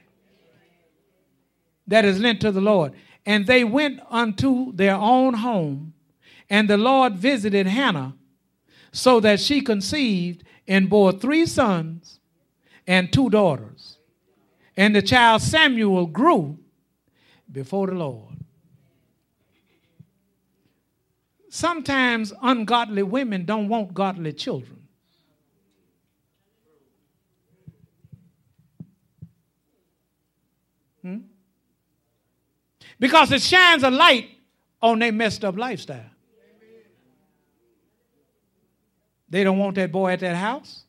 That 1.88 2.04
is 2.04 2.20
lent 2.20 2.42
to 2.42 2.52
the 2.52 2.60
Lord. 2.60 2.92
And 3.26 3.48
they 3.48 3.64
went 3.64 4.02
unto 4.10 4.74
their 4.74 4.96
own 4.96 5.36
home, 5.36 5.94
and 6.50 6.70
the 6.70 6.76
Lord 6.76 7.16
visited 7.16 7.66
Hannah, 7.66 8.14
so 8.92 9.22
that 9.22 9.40
she 9.40 9.62
conceived 9.62 10.44
and 10.68 10.90
bore 10.90 11.14
three 11.14 11.46
sons 11.46 12.20
and 12.86 13.14
two 13.14 13.30
daughters. 13.30 14.00
And 14.76 14.94
the 14.94 15.02
child 15.02 15.44
Samuel 15.44 16.08
grew 16.08 16.60
before 17.50 17.88
the 17.88 17.94
Lord. 17.94 18.35
Sometimes 21.56 22.34
ungodly 22.42 23.02
women 23.02 23.46
don't 23.46 23.70
want 23.70 23.94
godly 23.94 24.34
children. 24.34 24.78
Hmm? 31.02 31.18
Because 33.00 33.32
it 33.32 33.42
shines 33.42 33.84
a 33.84 33.90
light 33.90 34.32
on 34.82 35.00
their 35.00 35.14
messed 35.14 35.46
up 35.46 35.56
lifestyle. 35.56 36.10
They 39.30 39.46
don't 39.46 39.58
want 39.58 39.76
that 39.76 39.94
boy 39.94 40.12
at 40.12 40.20
that 40.20 40.36
house. 40.36 40.84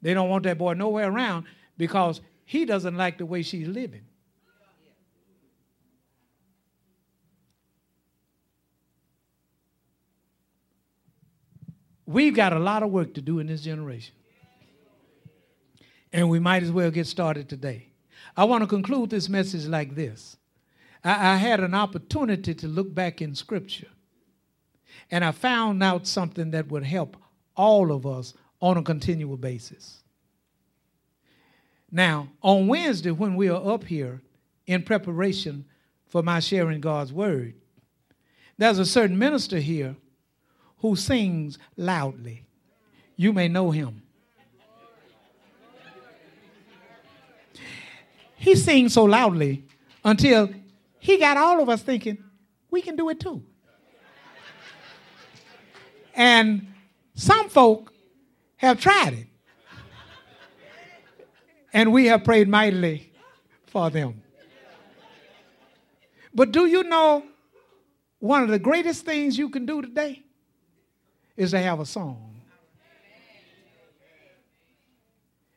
They 0.00 0.14
don't 0.14 0.28
want 0.28 0.44
that 0.44 0.56
boy 0.56 0.74
nowhere 0.74 1.10
around 1.10 1.46
because 1.76 2.20
he 2.44 2.64
doesn't 2.64 2.96
like 2.96 3.18
the 3.18 3.26
way 3.26 3.42
she's 3.42 3.66
living. 3.66 4.04
We've 12.06 12.34
got 12.34 12.52
a 12.52 12.58
lot 12.58 12.82
of 12.82 12.90
work 12.90 13.14
to 13.14 13.20
do 13.20 13.38
in 13.38 13.46
this 13.46 13.62
generation. 13.62 14.14
And 16.12 16.28
we 16.28 16.38
might 16.38 16.62
as 16.62 16.70
well 16.70 16.90
get 16.90 17.06
started 17.06 17.48
today. 17.48 17.88
I 18.36 18.44
want 18.44 18.62
to 18.62 18.68
conclude 18.68 19.10
this 19.10 19.28
message 19.28 19.66
like 19.66 19.94
this 19.94 20.36
I, 21.02 21.32
I 21.32 21.36
had 21.36 21.60
an 21.60 21.74
opportunity 21.74 22.54
to 22.54 22.68
look 22.68 22.94
back 22.94 23.20
in 23.20 23.34
Scripture, 23.34 23.88
and 25.10 25.24
I 25.24 25.32
found 25.32 25.82
out 25.82 26.06
something 26.06 26.50
that 26.52 26.68
would 26.68 26.84
help 26.84 27.16
all 27.56 27.92
of 27.92 28.06
us 28.06 28.34
on 28.60 28.76
a 28.76 28.82
continual 28.82 29.36
basis. 29.36 30.02
Now, 31.90 32.28
on 32.42 32.66
Wednesday, 32.66 33.12
when 33.12 33.36
we 33.36 33.48
are 33.48 33.72
up 33.72 33.84
here 33.84 34.20
in 34.66 34.82
preparation 34.82 35.64
for 36.06 36.22
my 36.22 36.40
sharing 36.40 36.80
God's 36.80 37.12
word, 37.12 37.54
there's 38.56 38.78
a 38.78 38.86
certain 38.86 39.18
minister 39.18 39.58
here 39.58 39.96
who 40.84 40.94
sings 40.94 41.56
loudly. 41.78 42.44
You 43.16 43.32
may 43.32 43.48
know 43.48 43.70
him. 43.70 44.02
He 48.36 48.54
sings 48.54 48.92
so 48.92 49.04
loudly 49.04 49.64
until 50.04 50.50
he 50.98 51.16
got 51.16 51.38
all 51.38 51.62
of 51.62 51.70
us 51.70 51.82
thinking, 51.82 52.18
we 52.70 52.82
can 52.82 52.96
do 52.96 53.08
it 53.08 53.18
too. 53.18 53.42
And 56.14 56.66
some 57.14 57.48
folk 57.48 57.90
have 58.56 58.78
tried 58.78 59.14
it. 59.14 59.26
And 61.72 61.94
we 61.94 62.08
have 62.08 62.24
prayed 62.24 62.46
mightily 62.46 63.10
for 63.68 63.88
them. 63.88 64.22
But 66.34 66.52
do 66.52 66.66
you 66.66 66.82
know 66.82 67.22
one 68.18 68.42
of 68.42 68.50
the 68.50 68.58
greatest 68.58 69.06
things 69.06 69.38
you 69.38 69.48
can 69.48 69.64
do 69.64 69.80
today? 69.80 70.23
Is 71.36 71.50
to 71.50 71.58
have 71.58 71.80
a 71.80 71.86
song. 71.86 72.40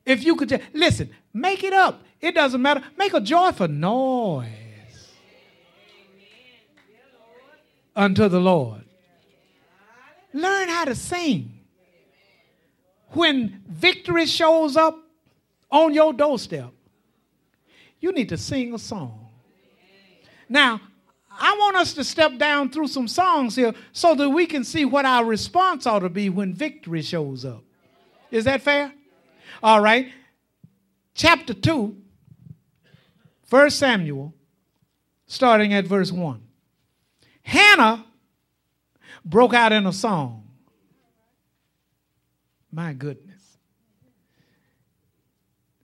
If 0.05 0.23
you 0.23 0.35
could 0.35 0.49
just, 0.49 0.63
listen, 0.73 1.09
make 1.33 1.63
it 1.63 1.73
up. 1.73 2.01
It 2.21 2.33
doesn't 2.33 2.61
matter. 2.61 2.81
Make 2.97 3.13
a 3.13 3.19
joyful 3.19 3.67
noise 3.67 4.47
unto 7.95 8.29
the 8.29 8.39
Lord. 8.39 8.85
Learn 10.33 10.69
how 10.69 10.85
to 10.85 10.95
sing. 10.95 11.59
When 13.09 13.63
victory 13.67 14.25
shows 14.25 14.77
up 14.77 14.97
on 15.71 15.93
your 15.93 16.13
doorstep, 16.13 16.71
you 17.99 18.11
need 18.11 18.29
to 18.29 18.37
sing 18.37 18.73
a 18.73 18.79
song. 18.79 19.27
Now, 20.47 20.79
I 21.39 21.55
want 21.59 21.77
us 21.77 21.93
to 21.93 22.03
step 22.03 22.37
down 22.37 22.69
through 22.69 22.87
some 22.87 23.07
songs 23.07 23.55
here 23.55 23.73
so 23.91 24.15
that 24.15 24.29
we 24.29 24.45
can 24.45 24.63
see 24.63 24.85
what 24.85 25.05
our 25.05 25.23
response 25.25 25.85
ought 25.85 25.99
to 25.99 26.09
be 26.09 26.29
when 26.29 26.53
victory 26.53 27.01
shows 27.01 27.45
up. 27.45 27.63
Is 28.31 28.45
that 28.45 28.61
fair? 28.61 28.91
All 29.61 29.81
right. 29.81 30.11
Chapter 31.13 31.53
2, 31.53 31.95
1 33.49 33.69
Samuel, 33.71 34.33
starting 35.25 35.73
at 35.73 35.85
verse 35.85 36.11
1. 36.11 36.41
Hannah 37.41 38.05
broke 39.25 39.53
out 39.53 39.71
in 39.71 39.87
a 39.87 39.93
song. 39.93 40.47
My 42.71 42.93
goodness. 42.93 43.57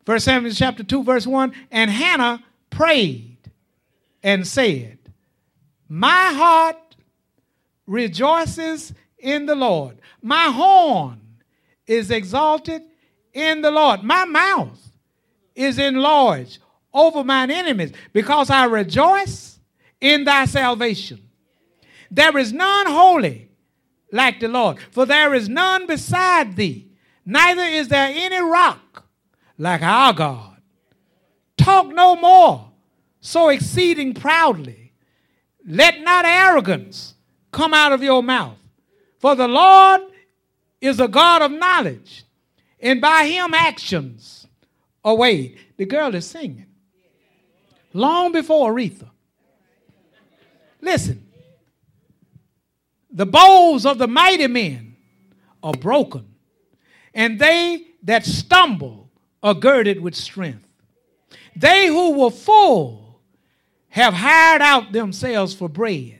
1 0.05 0.19
Samuel 0.19 0.53
chapter 0.53 0.83
2, 0.83 1.03
verse 1.03 1.25
1 1.25 1.53
And 1.71 1.89
Hannah 1.89 2.43
prayed 2.69 3.37
and 4.21 4.45
said, 4.45 4.99
my 5.95 6.33
heart 6.33 6.95
rejoices 7.85 8.95
in 9.19 9.45
the 9.45 9.53
Lord. 9.53 9.99
My 10.23 10.45
horn 10.45 11.21
is 11.85 12.09
exalted 12.09 12.81
in 13.31 13.61
the 13.61 13.69
Lord. 13.69 14.01
My 14.01 14.25
mouth 14.25 14.91
is 15.53 15.77
enlarged 15.77 16.57
over 16.91 17.23
mine 17.23 17.51
enemies 17.51 17.91
because 18.11 18.49
I 18.49 18.65
rejoice 18.65 19.59
in 20.01 20.23
thy 20.23 20.45
salvation. 20.45 21.29
There 22.09 22.39
is 22.39 22.51
none 22.51 22.87
holy 22.87 23.51
like 24.11 24.39
the 24.39 24.47
Lord, 24.47 24.79
for 24.89 25.05
there 25.05 25.35
is 25.35 25.47
none 25.47 25.85
beside 25.85 26.55
thee, 26.55 26.89
neither 27.23 27.61
is 27.61 27.89
there 27.89 28.11
any 28.11 28.41
rock 28.41 29.05
like 29.59 29.83
our 29.83 30.11
God. 30.13 30.57
Talk 31.55 31.93
no 31.93 32.15
more 32.15 32.71
so 33.21 33.49
exceeding 33.49 34.15
proudly 34.15 34.82
let 35.65 36.01
not 36.01 36.25
arrogance 36.25 37.13
come 37.51 37.73
out 37.73 37.91
of 37.91 38.03
your 38.03 38.21
mouth. 38.23 38.57
For 39.19 39.35
the 39.35 39.47
Lord 39.47 40.01
is 40.81 40.99
a 40.99 41.07
God 41.07 41.41
of 41.41 41.51
knowledge, 41.51 42.25
and 42.79 42.99
by 42.99 43.25
him 43.25 43.53
actions 43.53 44.47
are 45.03 45.15
weighed. 45.15 45.57
The 45.77 45.85
girl 45.85 46.13
is 46.15 46.25
singing. 46.25 46.65
Long 47.93 48.31
before 48.31 48.73
Aretha. 48.73 49.09
Listen. 50.81 51.29
The 53.11 53.25
bows 53.25 53.85
of 53.85 53.99
the 53.99 54.07
mighty 54.07 54.47
men 54.47 54.97
are 55.61 55.73
broken, 55.73 56.25
and 57.13 57.39
they 57.39 57.85
that 58.01 58.25
stumble 58.25 59.09
are 59.43 59.53
girded 59.53 60.01
with 60.01 60.15
strength. 60.15 60.67
They 61.55 61.87
who 61.87 62.17
were 62.19 62.31
full 62.31 63.02
have 63.93 64.15
hired 64.15 64.63
out 64.63 64.91
themselves 64.91 65.53
for 65.53 65.69
bread. 65.69 66.19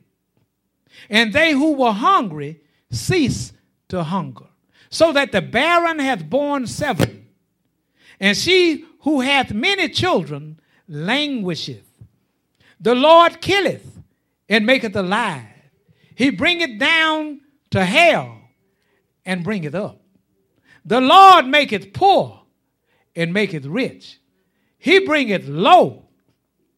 And 1.10 1.34
they 1.34 1.54
who 1.54 1.74
were 1.74 1.92
hungry 1.92 2.62
cease 2.92 3.52
to 3.90 4.04
hunger. 4.04 4.46
So 4.92 5.12
that 5.14 5.32
the 5.32 5.42
barren 5.42 5.98
hath 5.98 6.30
borne 6.30 6.68
seven, 6.68 7.30
and 8.20 8.38
she 8.38 8.86
who 9.00 9.22
hath 9.22 9.52
many 9.52 9.90
children 9.90 10.60
languisheth. 10.88 11.90
The 12.80 12.94
Lord 12.94 13.42
killeth 13.42 14.00
and 14.48 14.68
maketh 14.68 14.96
alive. 14.96 15.48
He 16.14 16.30
bringeth 16.30 16.78
down 16.78 17.42
to 17.72 17.84
hell 17.84 18.38
and 19.26 19.44
bringeth 19.44 19.74
up. 19.74 20.00
The 20.86 21.02
Lord 21.02 21.48
maketh 21.48 21.92
poor 21.92 22.44
and 23.16 23.34
maketh 23.34 23.66
rich. 23.66 24.20
He 24.78 25.00
bringeth 25.00 25.48
low 25.48 26.04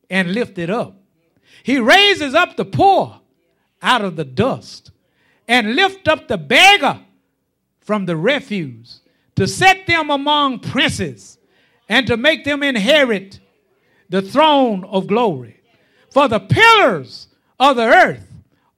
and 0.10 0.34
lifteth 0.34 0.70
up. 0.70 0.96
He 1.64 1.80
raises 1.80 2.34
up 2.34 2.56
the 2.56 2.66
poor 2.66 3.20
out 3.82 4.04
of 4.04 4.16
the 4.16 4.26
dust 4.26 4.92
and 5.48 5.76
lift 5.76 6.08
up 6.08 6.28
the 6.28 6.38
beggar 6.38 7.00
from 7.80 8.06
the 8.06 8.16
refuse 8.16 9.02
to 9.36 9.48
set 9.48 9.86
them 9.88 10.10
among 10.10 10.60
princes 10.60 11.38
and 11.88 12.08
to 12.08 12.18
make 12.18 12.44
them 12.44 12.64
inherit 12.64 13.40
the 14.10 14.22
throne 14.22 14.84
of 14.86 15.08
glory. 15.08 15.62
For 16.12 16.28
the 16.28 16.40
pillars 16.40 17.28
of 17.60 17.76
the 17.76 17.84
earth 17.84 18.28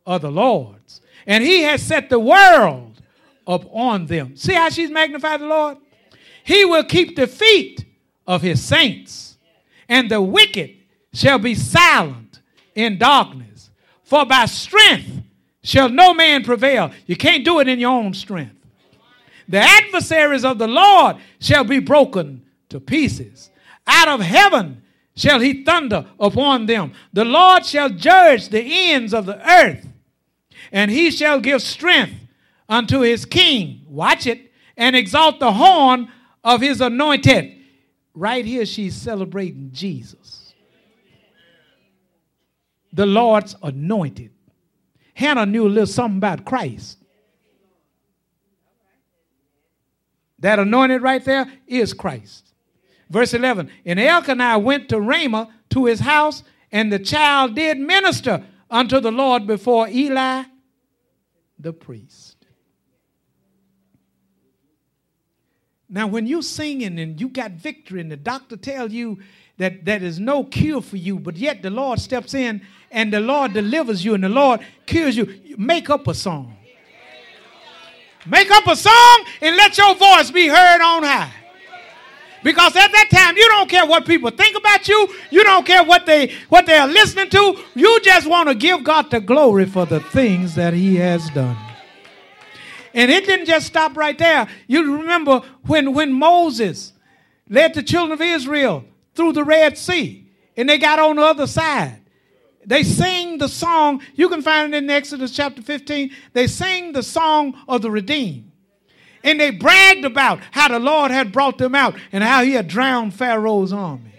are 0.05 0.19
the 0.19 0.31
Lord's, 0.31 1.01
and 1.25 1.43
he 1.43 1.63
has 1.63 1.81
set 1.81 2.09
the 2.09 2.19
world 2.19 3.01
up 3.45 3.65
on 3.71 4.07
them. 4.07 4.35
See 4.35 4.53
how 4.53 4.69
she's 4.69 4.89
magnified 4.89 5.41
the 5.41 5.47
Lord? 5.47 5.77
He 6.43 6.65
will 6.65 6.83
keep 6.83 7.15
the 7.15 7.27
feet 7.27 7.85
of 8.25 8.41
his 8.41 8.63
saints, 8.63 9.37
and 9.87 10.09
the 10.09 10.21
wicked 10.21 10.76
shall 11.17 11.39
be 11.39 11.55
silent 11.55 12.41
in 12.75 12.99
darkness. 12.99 13.71
For 14.03 14.23
by 14.23 14.45
strength 14.45 15.23
shall 15.63 15.89
no 15.89 16.13
man 16.13 16.43
prevail. 16.43 16.91
You 17.07 17.15
can't 17.15 17.43
do 17.43 17.59
it 17.59 17.67
in 17.67 17.79
your 17.79 17.89
own 17.89 18.13
strength. 18.13 18.55
The 19.49 19.57
adversaries 19.57 20.45
of 20.45 20.59
the 20.59 20.67
Lord 20.67 21.17
shall 21.39 21.63
be 21.63 21.79
broken 21.79 22.45
to 22.69 22.79
pieces. 22.79 23.49
Out 23.87 24.07
of 24.07 24.19
heaven 24.19 24.83
shall 25.15 25.39
he 25.39 25.63
thunder 25.63 26.05
upon 26.19 26.67
them. 26.67 26.93
The 27.13 27.25
Lord 27.25 27.65
shall 27.65 27.89
judge 27.89 28.49
the 28.49 28.61
ends 28.61 29.11
of 29.11 29.25
the 29.25 29.39
earth, 29.49 29.87
and 30.71 30.91
he 30.91 31.09
shall 31.09 31.39
give 31.39 31.63
strength 31.63 32.13
unto 32.69 32.99
his 32.99 33.25
king. 33.25 33.81
Watch 33.87 34.27
it, 34.27 34.51
and 34.75 34.95
exalt 34.95 35.39
the 35.39 35.53
horn 35.53 36.11
of 36.43 36.61
his 36.61 36.79
anointed. 36.79 37.55
Right 38.13 38.45
here, 38.45 38.65
she's 38.65 38.95
celebrating 38.95 39.71
Jesus, 39.73 40.36
the 42.97 43.05
Lord's 43.05 43.55
anointed. 43.61 44.31
Hannah 45.13 45.45
knew 45.45 45.67
a 45.67 45.69
little 45.69 45.85
something 45.85 46.17
about 46.17 46.45
Christ. 46.45 46.97
That 50.39 50.57
anointed 50.57 51.03
right 51.03 51.23
there 51.23 51.47
is 51.67 51.93
Christ. 51.93 52.53
Verse 53.09 53.35
11 53.35 53.69
And 53.85 53.99
Elkanah 53.99 54.57
went 54.57 54.89
to 54.89 54.99
Ramah 54.99 55.53
to 55.69 55.85
his 55.85 55.99
house, 55.99 56.41
and 56.71 56.91
the 56.91 56.97
child 56.97 57.53
did 57.53 57.79
minister 57.79 58.43
unto 58.69 58.99
the 58.99 59.11
Lord 59.11 59.45
before 59.45 59.87
Eli 59.87 60.43
the 61.59 61.73
priest. 61.73 62.47
Now, 65.87 66.07
when 66.07 66.25
you're 66.25 66.41
singing 66.41 66.99
and 66.99 67.21
you 67.21 67.29
got 67.29 67.51
victory, 67.51 68.01
and 68.01 68.11
the 68.11 68.17
doctor 68.17 68.57
tells 68.57 68.91
you 68.91 69.19
that 69.57 69.85
there 69.85 70.01
is 70.03 70.19
no 70.19 70.43
cure 70.43 70.81
for 70.81 70.97
you, 70.97 71.19
but 71.19 71.35
yet 71.35 71.61
the 71.61 71.69
Lord 71.69 71.99
steps 71.99 72.33
in 72.33 72.61
and 72.91 73.11
the 73.11 73.19
Lord 73.19 73.53
delivers 73.53 74.05
you 74.05 74.13
and 74.13 74.23
the 74.23 74.29
Lord 74.29 74.61
cures 74.85 75.17
you, 75.17 75.55
make 75.57 75.89
up 75.89 76.07
a 76.07 76.13
song. 76.13 76.55
Make 78.25 78.51
up 78.51 78.67
a 78.67 78.75
song 78.75 79.25
and 79.41 79.55
let 79.55 79.77
your 79.77 79.95
voice 79.95 80.31
be 80.31 80.47
heard 80.47 80.81
on 80.81 81.03
high. 81.03 81.31
Because 82.43 82.75
at 82.75 82.91
that 82.91 83.09
time, 83.11 83.35
you 83.35 83.47
don't 83.49 83.69
care 83.69 83.85
what 83.85 84.05
people 84.05 84.29
think 84.29 84.55
about 84.55 84.87
you. 84.87 85.13
You 85.31 85.43
don't 85.43 85.65
care 85.65 85.83
what 85.83 86.05
they 86.05 86.33
what 86.49 86.65
they 86.65 86.77
are 86.77 86.87
listening 86.87 87.29
to. 87.31 87.57
You 87.73 87.99
just 88.01 88.27
want 88.27 88.47
to 88.47 88.55
give 88.55 88.83
God 88.83 89.09
the 89.09 89.19
glory 89.19 89.65
for 89.65 89.85
the 89.85 89.99
things 89.99 90.55
that 90.55 90.73
He 90.73 90.97
has 90.97 91.29
done. 91.31 91.57
And 92.93 93.11
it 93.11 93.25
didn't 93.25 93.47
just 93.47 93.67
stop 93.67 93.97
right 93.97 94.17
there. 94.17 94.47
You 94.67 94.97
remember 94.97 95.41
when, 95.65 95.93
when 95.93 96.11
Moses 96.11 96.93
led 97.49 97.73
the 97.73 97.83
children 97.83 98.11
of 98.11 98.21
Israel 98.21 98.85
through 99.17 99.33
the 99.33 99.43
Red 99.43 99.77
Sea 99.77 100.27
and 100.55 100.69
they 100.69 100.77
got 100.77 100.99
on 100.99 101.17
the 101.17 101.23
other 101.23 101.47
side. 101.47 101.99
They 102.65 102.83
sing 102.83 103.37
the 103.37 103.47
song, 103.47 104.01
you 104.15 104.27
can 104.29 104.41
find 104.41 104.73
it 104.73 104.83
in 104.83 104.89
Exodus 104.89 105.31
chapter 105.31 105.61
15. 105.61 106.11
They 106.33 106.47
sing 106.47 106.91
the 106.91 107.03
song 107.03 107.57
of 107.67 107.81
the 107.81 107.89
redeemed. 107.89 108.51
And 109.23 109.39
they 109.39 109.51
bragged 109.51 110.05
about 110.05 110.39
how 110.51 110.67
the 110.67 110.79
Lord 110.79 111.11
had 111.11 111.31
brought 111.31 111.57
them 111.57 111.75
out 111.75 111.95
and 112.11 112.23
how 112.23 112.43
he 112.43 112.53
had 112.53 112.67
drowned 112.67 113.13
Pharaoh's 113.13 113.73
army. 113.73 114.13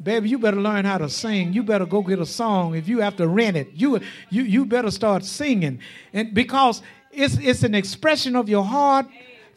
Baby, 0.00 0.28
you 0.28 0.38
better 0.38 0.60
learn 0.60 0.84
how 0.84 0.98
to 0.98 1.08
sing. 1.08 1.52
You 1.52 1.62
better 1.62 1.86
go 1.86 2.02
get 2.02 2.18
a 2.18 2.26
song. 2.26 2.74
If 2.76 2.88
you 2.88 3.00
have 3.00 3.16
to 3.16 3.26
rent 3.26 3.56
it, 3.56 3.70
you, 3.74 3.98
you, 4.30 4.42
you 4.42 4.64
better 4.64 4.90
start 4.90 5.24
singing. 5.24 5.80
And 6.12 6.34
because 6.34 6.82
it's, 7.10 7.36
it's 7.38 7.62
an 7.62 7.74
expression 7.74 8.36
of 8.36 8.48
your 8.48 8.64
heart, 8.64 9.06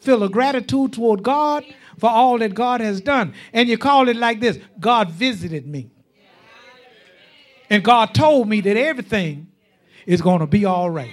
feel 0.00 0.22
of 0.22 0.32
gratitude 0.32 0.94
toward 0.94 1.22
God 1.22 1.64
for 2.00 2.08
all 2.10 2.38
that 2.38 2.54
God 2.54 2.80
has 2.80 3.00
done. 3.00 3.34
And 3.52 3.68
you 3.68 3.78
call 3.78 4.08
it 4.08 4.16
like 4.16 4.40
this 4.40 4.58
God 4.80 5.10
visited 5.10 5.66
me. 5.66 5.90
And 7.68 7.84
God 7.84 8.14
told 8.14 8.48
me 8.48 8.60
that 8.62 8.76
everything 8.76 9.46
is 10.06 10.20
going 10.20 10.40
to 10.40 10.46
be 10.46 10.64
all 10.64 10.90
right. 10.90 11.12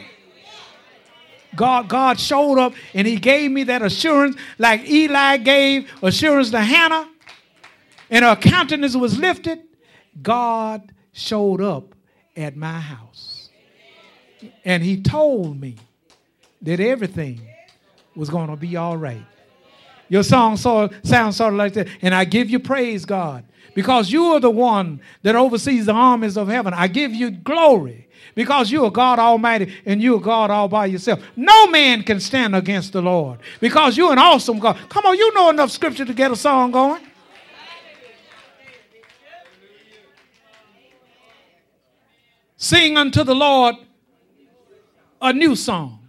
God, 1.56 1.88
God 1.88 2.19
showed 2.19 2.60
up 2.60 2.73
and 2.93 3.08
he 3.08 3.17
gave 3.17 3.52
me 3.52 3.63
that 3.63 3.82
assurance 3.82 4.38
like 4.58 4.88
Eli 4.88 5.38
gave 5.38 5.91
assurance 6.02 6.52
to 6.52 6.62
Hannah 6.62 7.10
and 8.10 8.23
her 8.23 8.36
countenance 8.36 8.95
was 8.95 9.17
lifted. 9.17 9.60
God 10.21 10.93
showed 11.12 11.62
up 11.62 11.95
at 12.36 12.56
my 12.56 12.80
house. 12.80 13.50
And 14.63 14.84
he 14.84 15.02
told 15.02 15.60
me 15.60 15.76
that 16.62 16.80
everything 16.80 17.41
was 18.15 18.30
going 18.30 18.50
to 18.50 18.56
be 18.56 18.76
all 18.76 18.97
right. 18.97 19.26
Your 20.10 20.24
song 20.24 20.58
of, 20.65 20.93
sounds 21.04 21.36
sort 21.36 21.54
of 21.54 21.58
like 21.58 21.74
that. 21.74 21.88
And 22.02 22.15
I 22.15 22.26
give 22.26 22.50
you 22.50 22.60
praise, 22.60 23.06
God, 23.06 23.43
because 23.74 24.12
you 24.12 24.26
are 24.34 24.39
the 24.39 24.50
one 24.50 25.02
that 25.24 25.36
oversees 25.36 25.86
the 25.86 25.93
armies 25.93 26.38
of 26.38 26.48
heaven. 26.48 26.74
I 26.74 26.88
give 26.88 27.13
you 27.13 27.32
glory 27.32 28.08
because 28.36 28.72
you 28.72 28.86
are 28.86 28.91
God 28.91 29.20
Almighty 29.20 29.74
and 29.86 30.02
you 30.02 30.15
are 30.15 30.22
God 30.22 30.52
all 30.52 30.67
by 30.67 30.86
yourself. 30.86 31.22
No 31.36 31.67
man 31.67 32.04
can 32.04 32.20
stand 32.20 32.56
against 32.56 32.93
the 32.93 33.02
Lord 33.02 33.39
because 33.60 33.98
you're 33.98 34.12
an 34.12 34.20
awesome 34.20 34.60
God. 34.60 34.78
Come 34.89 35.06
on, 35.06 35.17
you 35.17 35.34
know 35.34 35.50
enough 35.50 35.72
scripture 35.72 36.06
to 36.06 36.13
get 36.13 36.32
a 36.32 36.36
song 36.36 36.72
going. 36.72 37.02
Sing 42.58 42.98
unto 42.98 43.24
the 43.24 43.36
Lord 43.36 43.76
a 45.22 45.32
new 45.34 45.56
song. 45.56 46.08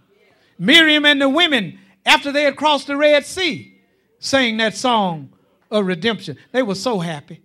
Miriam 0.57 1.05
and 1.05 1.21
the 1.21 1.29
women, 1.29 1.79
after 2.05 2.31
they 2.31 2.43
had 2.43 2.55
crossed 2.55 2.87
the 2.87 2.97
Red 2.97 3.25
Sea, 3.25 3.78
sang 4.19 4.57
that 4.57 4.75
song 4.75 5.29
of 5.71 5.85
redemption. 5.85 6.37
They 6.51 6.63
were 6.63 6.75
so 6.75 6.99
happy. 6.99 7.41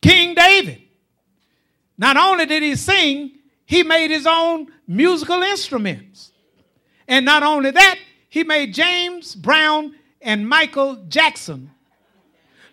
King 0.00 0.34
David, 0.34 0.82
not 1.96 2.16
only 2.16 2.46
did 2.46 2.62
he 2.62 2.76
sing, 2.76 3.32
he 3.64 3.82
made 3.82 4.10
his 4.10 4.26
own 4.26 4.68
musical 4.86 5.42
instruments. 5.42 6.32
And 7.08 7.24
not 7.24 7.42
only 7.42 7.70
that, 7.70 7.98
he 8.28 8.44
made 8.44 8.74
James 8.74 9.34
Brown 9.34 9.94
and 10.20 10.48
Michael 10.48 10.96
Jackson 11.08 11.70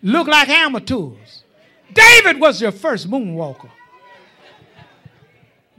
look 0.02 0.26
like 0.26 0.48
amateurs. 0.48 1.44
David 1.92 2.40
was 2.40 2.60
your 2.60 2.72
first 2.72 3.08
moonwalker. 3.08 3.70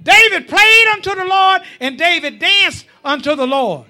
David 0.02 0.48
played 0.48 0.88
unto 0.94 1.16
the 1.16 1.26
Lord, 1.26 1.62
and 1.80 1.98
David 1.98 2.40
danced 2.40 2.86
unto 3.04 3.36
the 3.36 3.48
Lord. 3.48 3.88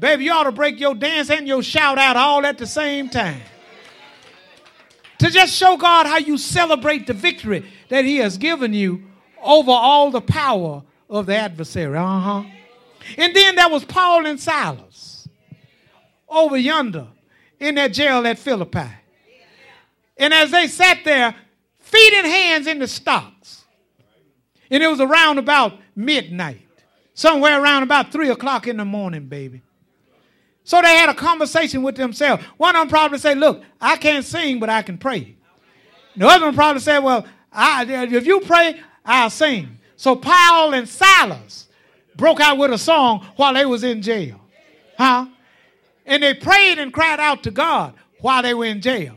Baby, 0.00 0.24
you 0.24 0.32
ought 0.32 0.44
to 0.44 0.52
break 0.52 0.80
your 0.80 0.94
dance 0.94 1.28
and 1.28 1.46
your 1.46 1.62
shout 1.62 1.98
out 1.98 2.16
all 2.16 2.46
at 2.46 2.56
the 2.56 2.66
same 2.66 3.10
time. 3.10 3.42
To 5.18 5.30
just 5.30 5.54
show 5.54 5.76
God 5.76 6.06
how 6.06 6.16
you 6.16 6.38
celebrate 6.38 7.06
the 7.06 7.12
victory 7.12 7.70
that 7.90 8.06
He 8.06 8.16
has 8.16 8.38
given 8.38 8.72
you 8.72 9.02
over 9.42 9.70
all 9.70 10.10
the 10.10 10.22
power 10.22 10.82
of 11.10 11.26
the 11.26 11.36
adversary. 11.36 11.98
Uh 11.98 12.20
huh. 12.20 12.44
And 13.18 13.36
then 13.36 13.56
there 13.56 13.68
was 13.68 13.84
Paul 13.84 14.24
and 14.24 14.40
Silas 14.40 15.28
over 16.26 16.56
yonder 16.56 17.08
in 17.58 17.74
that 17.74 17.92
jail 17.92 18.26
at 18.26 18.38
Philippi. 18.38 18.88
And 20.16 20.32
as 20.32 20.50
they 20.50 20.66
sat 20.66 20.98
there, 21.04 21.34
feet 21.78 22.14
and 22.14 22.26
hands 22.26 22.66
in 22.66 22.78
the 22.78 22.88
stocks, 22.88 23.64
and 24.70 24.82
it 24.82 24.86
was 24.86 25.00
around 25.00 25.36
about 25.36 25.74
midnight, 25.94 26.66
somewhere 27.12 27.62
around 27.62 27.82
about 27.82 28.12
three 28.12 28.30
o'clock 28.30 28.66
in 28.66 28.78
the 28.78 28.84
morning, 28.86 29.26
baby. 29.26 29.60
So 30.64 30.80
they 30.80 30.96
had 30.96 31.08
a 31.08 31.14
conversation 31.14 31.82
with 31.82 31.96
themselves. 31.96 32.44
One 32.56 32.76
of 32.76 32.82
them 32.82 32.88
probably 32.88 33.18
said, 33.18 33.38
Look, 33.38 33.62
I 33.80 33.96
can't 33.96 34.24
sing, 34.24 34.60
but 34.60 34.70
I 34.70 34.82
can 34.82 34.98
pray. 34.98 35.36
The 36.16 36.26
other 36.26 36.46
one 36.46 36.54
probably 36.54 36.80
said, 36.80 36.98
Well, 36.98 37.26
I, 37.52 37.84
if 37.84 38.26
you 38.26 38.40
pray, 38.40 38.80
I'll 39.04 39.30
sing. 39.30 39.78
So 39.96 40.16
Paul 40.16 40.74
and 40.74 40.88
Silas 40.88 41.68
broke 42.16 42.40
out 42.40 42.58
with 42.58 42.72
a 42.72 42.78
song 42.78 43.26
while 43.36 43.54
they 43.54 43.66
was 43.66 43.84
in 43.84 44.02
jail. 44.02 44.40
Huh? 44.96 45.26
And 46.06 46.22
they 46.22 46.34
prayed 46.34 46.78
and 46.78 46.92
cried 46.92 47.20
out 47.20 47.42
to 47.44 47.50
God 47.50 47.94
while 48.20 48.42
they 48.42 48.54
were 48.54 48.66
in 48.66 48.80
jail. 48.80 49.16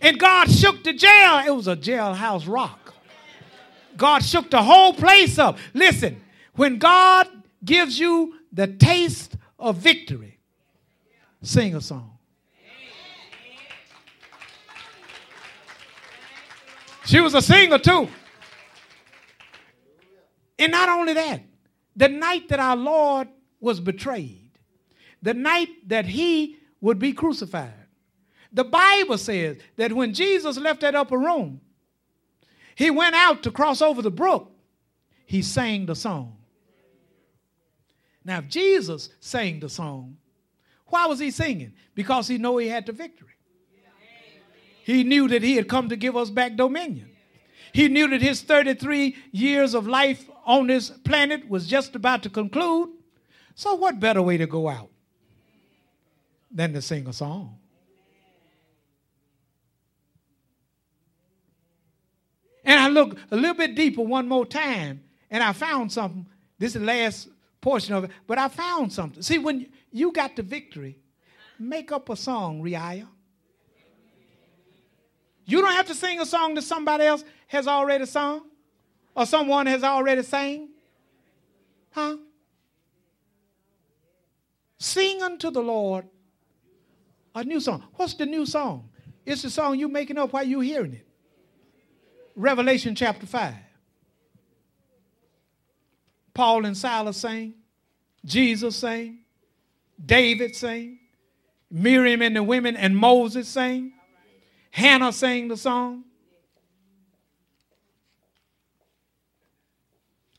And 0.00 0.18
God 0.18 0.50
shook 0.50 0.82
the 0.82 0.92
jail. 0.92 1.42
It 1.46 1.54
was 1.54 1.68
a 1.68 1.76
jailhouse 1.76 2.48
rock. 2.48 2.94
God 3.96 4.24
shook 4.24 4.50
the 4.50 4.62
whole 4.62 4.92
place 4.92 5.38
up. 5.38 5.58
Listen, 5.74 6.20
when 6.54 6.78
God 6.78 7.28
gives 7.64 7.98
you 7.98 8.34
the 8.52 8.66
taste 8.66 9.36
of 9.58 9.76
victory, 9.76 10.31
sing 11.42 11.74
a 11.74 11.80
song. 11.80 12.18
She 17.04 17.20
was 17.20 17.34
a 17.34 17.42
singer 17.42 17.78
too. 17.78 18.08
And 20.58 20.70
not 20.72 20.88
only 20.88 21.14
that, 21.14 21.42
the 21.96 22.08
night 22.08 22.48
that 22.48 22.60
our 22.60 22.76
Lord 22.76 23.28
was 23.60 23.80
betrayed, 23.80 24.50
the 25.20 25.34
night 25.34 25.68
that 25.88 26.06
he 26.06 26.56
would 26.80 26.98
be 26.98 27.12
crucified, 27.12 27.72
the 28.52 28.64
Bible 28.64 29.18
says 29.18 29.58
that 29.76 29.92
when 29.92 30.14
Jesus 30.14 30.56
left 30.58 30.82
that 30.82 30.94
upper 30.94 31.18
room, 31.18 31.60
he 32.74 32.90
went 32.90 33.14
out 33.14 33.42
to 33.42 33.50
cross 33.50 33.82
over 33.82 34.02
the 34.02 34.10
brook. 34.10 34.50
He 35.26 35.42
sang 35.42 35.86
the 35.86 35.96
song. 35.96 36.36
Now, 38.24 38.38
if 38.38 38.48
Jesus 38.48 39.08
sang 39.20 39.60
the 39.60 39.68
song, 39.68 40.16
why 40.92 41.06
was 41.06 41.18
he 41.18 41.30
singing? 41.30 41.72
Because 41.94 42.28
he 42.28 42.36
knew 42.36 42.58
he 42.58 42.68
had 42.68 42.84
the 42.84 42.92
victory. 42.92 43.30
He 44.84 45.04
knew 45.04 45.26
that 45.28 45.42
he 45.42 45.56
had 45.56 45.66
come 45.66 45.88
to 45.88 45.96
give 45.96 46.18
us 46.18 46.28
back 46.28 46.54
dominion. 46.54 47.08
He 47.72 47.88
knew 47.88 48.08
that 48.08 48.20
his 48.20 48.42
33 48.42 49.16
years 49.30 49.72
of 49.72 49.86
life 49.86 50.28
on 50.44 50.66
this 50.66 50.90
planet 50.90 51.48
was 51.48 51.66
just 51.66 51.94
about 51.94 52.22
to 52.24 52.28
conclude. 52.28 52.90
So, 53.54 53.74
what 53.74 54.00
better 54.00 54.20
way 54.20 54.36
to 54.36 54.46
go 54.46 54.68
out 54.68 54.90
than 56.50 56.74
to 56.74 56.82
sing 56.82 57.06
a 57.08 57.12
song? 57.14 57.56
And 62.64 62.78
I 62.78 62.88
looked 62.88 63.18
a 63.30 63.36
little 63.36 63.54
bit 63.54 63.74
deeper 63.74 64.02
one 64.02 64.28
more 64.28 64.44
time, 64.44 65.02
and 65.30 65.42
I 65.42 65.54
found 65.54 65.90
something. 65.90 66.26
This 66.58 66.76
is 66.76 66.80
the 66.82 66.86
last 66.86 67.28
portion 67.62 67.94
of 67.94 68.04
it, 68.04 68.10
but 68.26 68.36
I 68.36 68.48
found 68.48 68.92
something. 68.92 69.22
See, 69.22 69.38
when 69.38 69.68
you 69.92 70.10
got 70.12 70.34
the 70.36 70.42
victory, 70.42 70.98
make 71.58 71.92
up 71.92 72.08
a 72.08 72.16
song, 72.16 72.62
Riaya. 72.62 73.06
You 75.44 75.60
don't 75.60 75.72
have 75.72 75.86
to 75.88 75.94
sing 75.94 76.20
a 76.20 76.26
song 76.26 76.54
that 76.54 76.62
somebody 76.62 77.04
else 77.04 77.24
has 77.48 77.66
already 77.66 78.06
sung 78.06 78.42
or 79.14 79.26
someone 79.26 79.66
has 79.66 79.84
already 79.84 80.22
sang. 80.22 80.68
Huh? 81.90 82.16
Sing 84.78 85.22
unto 85.22 85.50
the 85.50 85.62
Lord 85.62 86.06
a 87.34 87.44
new 87.44 87.60
song. 87.60 87.84
What's 87.94 88.14
the 88.14 88.26
new 88.26 88.46
song? 88.46 88.88
It's 89.24 89.42
the 89.42 89.50
song 89.50 89.78
you're 89.78 89.88
making 89.88 90.18
up 90.18 90.32
while 90.32 90.44
you're 90.44 90.62
hearing 90.62 90.94
it. 90.94 91.06
Revelation 92.34 92.94
chapter 92.94 93.26
5. 93.26 93.54
Paul 96.34 96.64
and 96.64 96.76
Silas 96.76 97.18
sang, 97.18 97.54
Jesus 98.24 98.76
sang, 98.76 99.18
David 100.04 100.56
sang, 100.56 100.98
Miriam 101.70 102.22
and 102.22 102.36
the 102.36 102.42
women 102.42 102.76
and 102.76 102.96
Moses 102.96 103.48
sang, 103.48 103.92
Hannah 104.70 105.12
sang 105.12 105.48
the 105.48 105.56
song. 105.56 106.04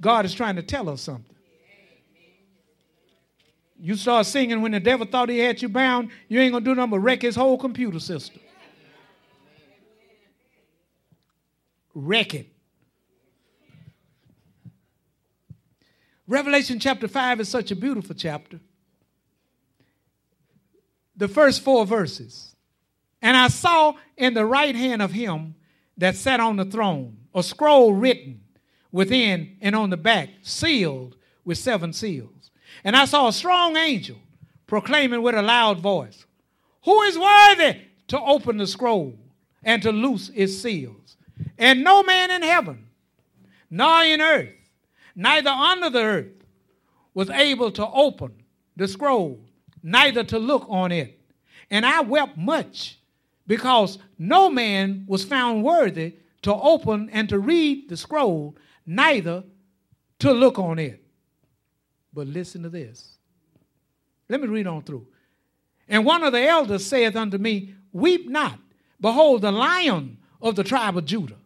God 0.02 0.26
is 0.26 0.34
trying 0.34 0.58
to 0.58 0.64
tell 0.64 0.90
us 0.90 1.02
something. 1.02 1.34
You 3.80 3.96
start 3.96 4.26
singing 4.26 4.62
when 4.62 4.72
the 4.72 4.80
devil 4.80 5.06
thought 5.06 5.30
he 5.30 5.40
had 5.40 5.62
you 5.62 5.70
bound, 5.70 6.10
you 6.28 6.40
ain't 6.40 6.54
gonna 6.54 6.64
do 6.64 6.76
nothing 6.76 6.92
but 6.92 7.00
wreck 7.00 7.22
his 7.22 7.36
whole 7.36 7.58
computer 7.58 8.00
system. 8.00 8.40
Wreck 11.94 12.34
it. 12.34 12.48
Revelation 16.28 16.80
chapter 16.80 17.08
5 17.08 17.42
is 17.42 17.50
such 17.50 17.72
a 17.72 17.76
beautiful 17.76 18.16
chapter. 18.16 18.60
The 21.16 21.28
first 21.28 21.62
four 21.62 21.86
verses. 21.86 22.56
And 23.22 23.38
I 23.38 23.48
saw 23.48 23.94
in 24.18 24.34
the 24.34 24.46
right 24.46 24.76
hand 24.76 25.02
of 25.02 25.12
him 25.12 25.56
that 25.98 26.16
sat 26.16 26.40
on 26.40 26.58
the 26.58 26.66
throne 26.66 27.18
a 27.34 27.44
scroll 27.44 27.94
written 27.94 28.42
within 28.92 29.58
and 29.62 29.76
on 29.76 29.90
the 29.90 29.98
back, 29.98 30.30
sealed 30.42 31.16
with 31.46 31.58
seven 31.58 31.94
seals. 31.94 32.52
And 32.84 32.96
I 32.96 33.06
saw 33.06 33.28
a 33.28 33.34
strong 33.34 33.76
angel 33.76 34.18
proclaiming 34.68 35.22
with 35.22 35.36
a 35.36 35.42
loud 35.42 35.80
voice, 35.80 36.26
Who 36.86 37.02
is 37.04 37.18
worthy 37.18 37.82
to 38.08 38.20
open 38.20 38.58
the 38.58 38.68
scroll 38.68 39.18
and 39.64 39.82
to 39.84 39.92
loose 39.92 40.30
its 40.34 40.58
seals? 40.58 41.18
And 41.58 41.84
no 41.84 42.04
man 42.04 42.32
in 42.32 42.42
heaven, 42.42 42.88
nor 43.70 44.04
in 44.04 44.22
earth, 44.22 44.54
neither 45.16 45.50
under 45.50 45.90
the 45.90 46.02
earth, 46.02 46.46
was 47.14 47.30
able 47.30 47.72
to 47.72 47.88
open 47.88 48.34
the 48.76 48.88
scroll, 48.88 49.40
neither 49.84 50.24
to 50.24 50.40
look 50.40 50.66
on 50.70 50.92
it. 50.92 51.20
And 51.70 51.86
I 51.86 52.02
wept 52.02 52.38
much 52.38 52.98
because 53.46 54.00
no 54.18 54.50
man 54.50 55.04
was 55.08 55.24
found 55.24 55.64
worthy 55.64 56.16
to 56.44 56.54
open 56.54 57.10
and 57.12 57.28
to 57.30 57.40
read 57.40 57.90
the 57.90 57.98
scroll, 57.98 58.56
neither 58.86 59.44
to 60.20 60.32
look 60.32 60.58
on 60.58 60.80
it. 60.80 61.04
But 62.14 62.28
listen 62.28 62.64
to 62.64 62.70
this. 62.70 63.18
Let 64.30 64.42
me 64.42 64.48
read 64.48 64.68
on 64.68 64.84
through. 64.84 65.08
And 65.88 66.06
one 66.06 66.24
of 66.24 66.32
the 66.32 66.48
elders 66.48 66.86
saith 66.86 67.16
unto 67.16 67.38
me, 67.38 67.76
Weep 67.92 68.30
not. 68.30 68.60
Behold, 69.00 69.42
the 69.42 69.52
lion 69.52 70.18
of 70.42 70.56
the 70.56 70.64
tribe 70.64 70.98
of 70.98 71.06
Judah, 71.06 71.38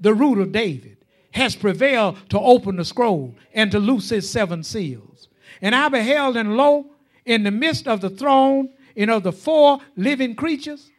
the 0.00 0.14
root 0.14 0.38
of 0.38 0.52
David, 0.52 0.96
has 1.32 1.54
prevailed 1.54 2.16
to 2.30 2.38
open 2.38 2.76
the 2.76 2.84
scroll 2.84 3.34
and 3.52 3.70
to 3.70 3.78
loose 3.78 4.10
his 4.10 4.28
seven 4.28 4.62
seals. 4.62 5.28
And 5.60 5.74
I 5.74 5.88
beheld, 5.88 6.36
and 6.36 6.56
lo, 6.56 6.86
in 7.24 7.42
the 7.42 7.50
midst 7.50 7.86
of 7.86 8.00
the 8.00 8.10
throne 8.10 8.70
and 8.96 9.10
of 9.10 9.22
the 9.22 9.32
four 9.32 9.78
living 9.96 10.34
creatures, 10.34 10.90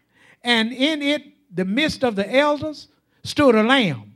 and 0.44 0.72
in 0.72 1.02
it 1.02 1.24
the 1.54 1.66
midst 1.66 2.04
of 2.04 2.16
the 2.16 2.36
elders, 2.36 2.88
stood 3.24 3.56
a 3.56 3.64
lamb, 3.64 4.16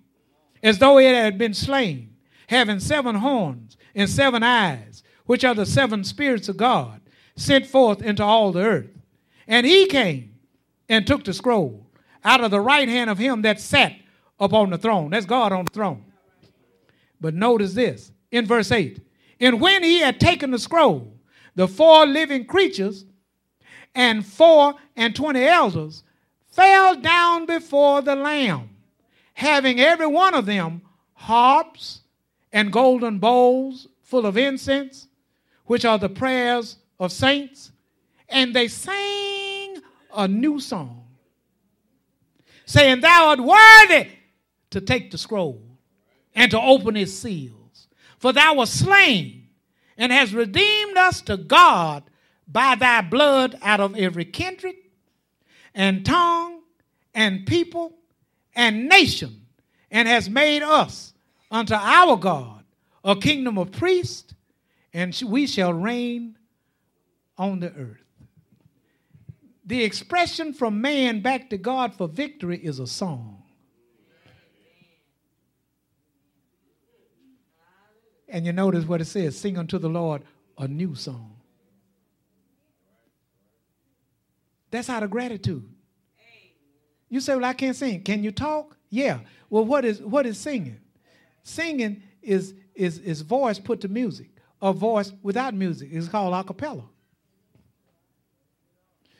as 0.64 0.80
though 0.80 0.98
it 0.98 1.14
had 1.14 1.38
been 1.38 1.54
slain, 1.54 2.14
having 2.48 2.80
seven 2.80 3.16
horns 3.16 3.78
and 3.96 4.10
seven 4.10 4.44
eyes, 4.44 5.04
which 5.26 5.46
are 5.46 5.56
the 5.56 5.66
seven 5.66 6.04
spirits 6.04 6.50
of 6.50 6.58
God, 6.58 7.00
sent 7.36 7.66
forth 7.66 8.02
into 8.02 8.24
all 8.24 8.52
the 8.52 8.62
earth. 8.62 8.90
And 9.48 9.66
he 9.66 9.86
came 9.86 10.36
and 10.90 11.06
took 11.06 11.24
the 11.24 11.34
scroll 11.34 11.86
out 12.24 12.44
of 12.44 12.52
the 12.52 12.60
right 12.60 12.90
hand 12.90 13.10
of 13.10 13.18
him 13.18 13.44
that 13.44 13.60
sat 13.60 13.94
upon 14.40 14.70
the 14.70 14.78
throne. 14.78 15.12
That's 15.12 15.26
God 15.26 15.52
on 15.52 15.66
the 15.66 15.72
throne. 15.72 16.04
But 17.22 17.34
notice 17.34 17.74
this 17.74 18.12
in 18.32 18.46
verse 18.46 18.72
8. 18.72 19.02
And 19.40 19.62
when 19.62 19.84
he 19.84 20.00
had 20.00 20.20
taken 20.20 20.52
the 20.52 20.60
scroll, 20.60 21.17
the 21.58 21.68
four 21.68 22.06
living 22.06 22.46
creatures 22.46 23.04
and 23.96 24.24
four 24.24 24.76
and 24.96 25.16
twenty 25.16 25.44
elders 25.44 26.04
fell 26.46 26.96
down 26.96 27.48
before 27.48 28.04
the 28.04 28.16
Lamb, 28.16 28.70
having 29.34 29.80
every 29.80 30.06
one 30.06 30.36
of 30.36 30.46
them 30.46 30.84
harps 31.14 32.02
and 32.54 32.72
golden 32.72 33.18
bowls 33.18 33.88
full 34.04 34.28
of 34.28 34.38
incense, 34.38 35.08
which 35.66 35.84
are 35.84 35.98
the 35.98 36.08
prayers 36.08 36.78
of 37.00 37.12
saints. 37.12 37.72
And 38.30 38.56
they 38.56 38.68
sang 38.68 39.78
a 40.16 40.28
new 40.28 40.60
song, 40.60 41.08
saying, 42.68 43.02
Thou 43.02 43.30
art 43.30 43.40
worthy 43.40 44.10
to 44.70 44.80
take 44.80 45.10
the 45.10 45.18
scroll 45.18 45.60
and 46.36 46.52
to 46.52 46.62
open 46.62 46.96
its 46.96 47.14
seals. 47.14 47.88
For 48.20 48.32
thou 48.32 48.54
wast 48.54 48.78
slain 48.78 49.37
and 49.98 50.12
has 50.12 50.34
redeemed 50.34 50.98
us 50.98 51.22
to 51.22 51.38
God 51.38 52.04
by 52.48 52.76
thy 52.76 53.02
blood 53.02 53.58
out 53.62 53.80
of 53.80 53.96
every 53.98 54.26
kindred 54.26 54.76
and 55.74 56.06
tongue 56.06 56.62
and 57.14 57.46
people 57.46 57.94
and 58.56 58.88
nation, 58.88 59.46
and 59.92 60.08
has 60.08 60.30
made 60.30 60.64
us 60.64 61.14
unto 61.52 61.76
our 61.76 62.18
God 62.18 62.64
a 63.04 63.16
kingdom 63.16 63.58
of 63.58 63.72
priests, 63.72 64.34
and 64.94 65.20
we 65.26 65.46
shall 65.46 65.74
reign 65.74 66.38
on 67.38 67.60
the 67.60 67.72
earth. 67.74 68.04
The 69.66 69.84
expression 69.84 70.54
from 70.54 70.82
man 70.82 71.22
back 71.22 71.50
to 71.52 71.58
God 71.58 71.94
for 71.94 72.08
victory 72.08 72.58
is 72.58 72.80
a 72.80 72.88
song. 72.88 73.37
And 78.28 78.46
you 78.46 78.52
notice 78.52 78.86
what 78.86 79.02
it 79.02 79.06
says 79.06 79.38
sing 79.38 79.58
unto 79.58 79.78
the 79.78 79.90
Lord 79.90 80.24
a 80.58 80.68
new 80.68 80.96
song. 80.96 81.36
That's 84.72 84.90
out 84.90 85.04
of 85.04 85.10
gratitude. 85.10 85.68
You 87.10 87.22
say, 87.22 87.36
Well, 87.36 87.46
I 87.46 87.54
can't 87.54 87.76
sing. 87.76 88.04
Can 88.04 88.24
you 88.24 88.32
talk? 88.32 88.76
Yeah. 88.90 89.20
Well, 89.50 89.66
what 89.66 89.86
is 89.86 90.02
what 90.02 90.26
is 90.26 90.38
singing? 90.38 90.80
Singing 91.44 92.04
is 92.22 92.54
is 92.76 93.00
is 93.00 93.22
voice 93.22 93.60
put 93.60 93.82
to 93.82 93.88
music. 93.88 94.30
A 94.62 94.74
voice 94.74 95.14
without 95.22 95.54
music 95.54 95.92
is 95.92 96.10
called 96.10 96.34
a 96.34 96.44
cappella. 96.44 96.84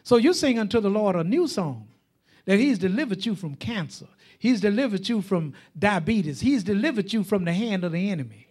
So 0.04 0.18
you 0.18 0.34
sing 0.34 0.58
unto 0.58 0.80
the 0.80 0.90
Lord 0.90 1.16
a 1.16 1.24
new 1.24 1.48
song. 1.48 1.88
that 2.46 2.58
He's 2.60 2.80
delivered 2.80 3.26
you 3.26 3.36
from 3.36 3.56
cancer. 3.56 4.08
He's 4.40 4.62
delivered 4.62 5.08
you 5.08 5.22
from 5.22 5.54
diabetes. 5.78 6.42
He's 6.42 6.64
delivered 6.64 7.12
you 7.12 7.24
from 7.24 7.46
the 7.46 7.54
hand 7.54 7.84
of 7.84 7.92
the 7.92 8.10
enemy. 8.10 8.47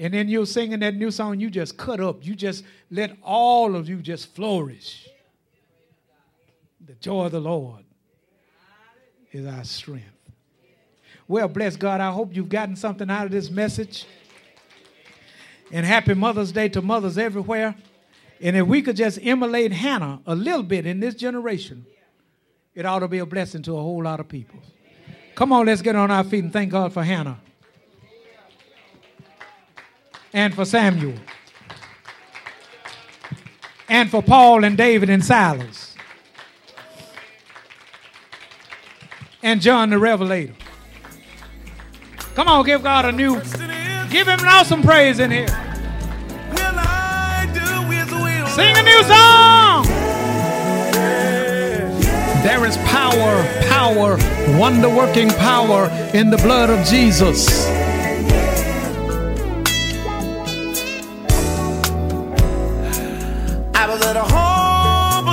And 0.00 0.14
then 0.14 0.30
you're 0.30 0.46
singing 0.46 0.80
that 0.80 0.94
new 0.94 1.10
song, 1.10 1.40
you 1.40 1.50
just 1.50 1.76
cut 1.76 2.00
up. 2.00 2.24
You 2.24 2.34
just 2.34 2.64
let 2.90 3.14
all 3.22 3.76
of 3.76 3.86
you 3.86 3.96
just 3.98 4.34
flourish. 4.34 5.06
The 6.86 6.94
joy 6.94 7.26
of 7.26 7.32
the 7.32 7.40
Lord 7.40 7.84
is 9.30 9.44
our 9.44 9.62
strength. 9.62 10.06
Well, 11.28 11.48
bless 11.48 11.76
God. 11.76 12.00
I 12.00 12.10
hope 12.12 12.34
you've 12.34 12.48
gotten 12.48 12.76
something 12.76 13.10
out 13.10 13.26
of 13.26 13.30
this 13.30 13.50
message. 13.50 14.06
And 15.70 15.84
happy 15.84 16.14
Mother's 16.14 16.50
Day 16.50 16.70
to 16.70 16.80
mothers 16.80 17.18
everywhere. 17.18 17.74
And 18.40 18.56
if 18.56 18.66
we 18.66 18.80
could 18.80 18.96
just 18.96 19.18
emulate 19.22 19.70
Hannah 19.70 20.22
a 20.26 20.34
little 20.34 20.62
bit 20.62 20.86
in 20.86 21.00
this 21.00 21.14
generation, 21.14 21.84
it 22.74 22.86
ought 22.86 23.00
to 23.00 23.08
be 23.08 23.18
a 23.18 23.26
blessing 23.26 23.60
to 23.64 23.76
a 23.76 23.80
whole 23.82 24.02
lot 24.02 24.18
of 24.18 24.28
people. 24.28 24.60
Come 25.34 25.52
on, 25.52 25.66
let's 25.66 25.82
get 25.82 25.94
on 25.94 26.10
our 26.10 26.24
feet 26.24 26.44
and 26.44 26.52
thank 26.52 26.72
God 26.72 26.90
for 26.90 27.04
Hannah 27.04 27.38
and 30.32 30.54
for 30.54 30.64
Samuel 30.64 31.14
and 33.88 34.10
for 34.10 34.22
Paul 34.22 34.64
and 34.64 34.76
David 34.76 35.10
and 35.10 35.24
Silas 35.24 35.96
and 39.42 39.60
John 39.60 39.90
the 39.90 39.98
Revelator. 39.98 40.54
Come 42.34 42.48
on, 42.48 42.64
give 42.64 42.82
God 42.82 43.04
a 43.04 43.12
new, 43.12 43.40
give 44.10 44.28
him 44.28 44.38
an 44.38 44.46
awesome 44.46 44.82
praise 44.82 45.18
in 45.18 45.30
here. 45.30 45.48
Sing 48.50 48.76
a 48.76 48.82
new 48.82 49.02
song. 49.04 49.84
There 52.42 52.66
is 52.66 52.76
power, 52.78 53.44
power, 53.68 54.16
wonder 54.58 54.88
working 54.88 55.28
power 55.30 55.88
in 56.14 56.30
the 56.30 56.36
blood 56.38 56.70
of 56.70 56.86
Jesus. 56.86 57.66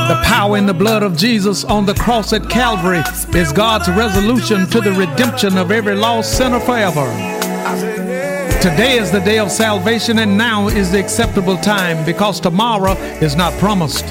The 0.08 0.22
power 0.24 0.58
in 0.58 0.66
the 0.66 0.74
blood 0.74 1.04
of 1.04 1.18
Jesus 1.18 1.66
on 1.66 1.86
the 1.86 1.94
cross 1.94 2.32
at 2.32 2.50
Calvary 2.50 3.04
is 3.38 3.52
God's 3.52 3.90
resolution 3.90 4.66
to 4.68 4.80
the 4.80 4.94
redemption 4.94 5.58
of 5.58 5.70
every 5.70 5.96
lost 5.96 6.38
sinner 6.38 6.62
forever. 6.62 7.06
Today 8.62 8.98
is 8.98 9.12
the 9.12 9.20
day 9.20 9.38
of 9.38 9.52
salvation, 9.52 10.20
and 10.20 10.38
now 10.38 10.70
is 10.70 10.94
the 10.94 11.00
acceptable 11.00 11.58
time 11.58 12.06
because 12.06 12.40
tomorrow 12.40 12.94
is 13.22 13.36
not 13.36 13.52
promised. 13.60 14.06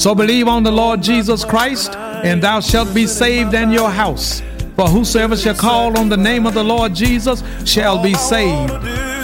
So 0.00 0.14
believe 0.14 0.46
on 0.46 0.62
the 0.62 0.70
Lord 0.70 1.02
Jesus 1.02 1.44
Christ, 1.44 1.96
and 1.96 2.40
thou 2.40 2.60
shalt 2.60 2.94
be 2.94 3.06
saved 3.08 3.52
and 3.52 3.72
your 3.72 3.90
house. 3.90 4.42
For 4.76 4.86
whosoever 4.86 5.36
shall 5.36 5.56
call 5.56 5.98
on 5.98 6.08
the 6.08 6.16
name 6.16 6.46
of 6.46 6.54
the 6.54 6.62
Lord 6.62 6.94
Jesus 6.94 7.42
shall 7.64 8.00
be 8.00 8.14
saved. 8.14 8.72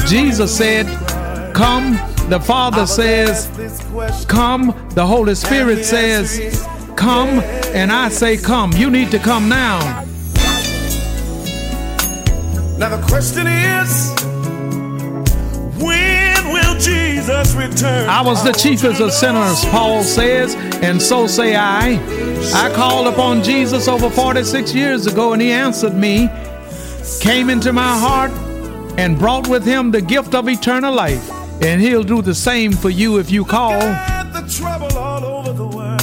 Jesus 0.08 0.56
said, 0.56 0.86
Come. 1.54 1.96
The 2.30 2.38
Father 2.38 2.86
says, 2.86 3.48
Come. 4.28 4.72
The 4.94 5.04
Holy 5.04 5.34
Spirit 5.34 5.84
says, 5.84 6.64
Come. 6.94 7.40
And 7.74 7.90
I 7.90 8.08
say, 8.08 8.36
Come. 8.36 8.70
You 8.72 8.88
need 8.88 9.10
to 9.10 9.18
come 9.18 9.48
now. 9.48 10.04
Now 12.78 12.96
the 12.96 13.04
question 13.08 13.48
is, 13.48 14.14
when 15.82 16.52
will 16.52 16.78
Jesus 16.78 17.52
return? 17.54 18.08
I 18.08 18.22
was 18.22 18.44
the 18.44 18.52
chiefest 18.52 19.00
of 19.00 19.12
sinners, 19.12 19.64
Paul 19.64 20.04
says, 20.04 20.54
and 20.84 21.02
so 21.02 21.26
say 21.26 21.56
I. 21.56 21.96
I 22.54 22.72
called 22.76 23.08
upon 23.08 23.42
Jesus 23.42 23.88
over 23.88 24.08
46 24.08 24.72
years 24.72 25.08
ago, 25.08 25.32
and 25.32 25.42
he 25.42 25.50
answered 25.50 25.94
me, 25.94 26.28
came 27.20 27.50
into 27.50 27.72
my 27.72 27.98
heart, 27.98 28.30
and 28.96 29.18
brought 29.18 29.48
with 29.48 29.64
him 29.64 29.90
the 29.90 30.00
gift 30.00 30.36
of 30.36 30.48
eternal 30.48 30.94
life. 30.94 31.39
And 31.62 31.78
he'll 31.80 32.02
do 32.02 32.22
the 32.22 32.34
same 32.34 32.72
for 32.72 32.88
you 32.88 33.18
if 33.18 33.30
you 33.30 33.44
call. 33.44 33.78
Got 33.78 34.32
the 34.32 34.50
trouble 34.50 34.96
all 34.96 35.24
over 35.24 35.52
the 35.52 35.66
world. 35.66 36.00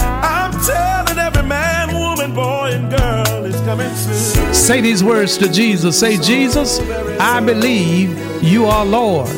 I'm 0.00 0.50
telling 0.64 1.18
every 1.18 1.44
man, 1.44 1.94
woman, 1.94 2.34
boy, 2.34 2.70
and 2.72 2.90
girl 2.90 3.44
is 3.44 3.54
coming 3.60 3.94
soon. 3.94 4.52
Say 4.52 4.80
these 4.80 5.04
words 5.04 5.38
to 5.38 5.50
Jesus. 5.52 5.98
Say, 5.98 6.18
Jesus, 6.18 6.80
I 7.20 7.40
believe 7.40 8.42
you 8.42 8.66
are 8.66 8.84
Lord. 8.84 9.30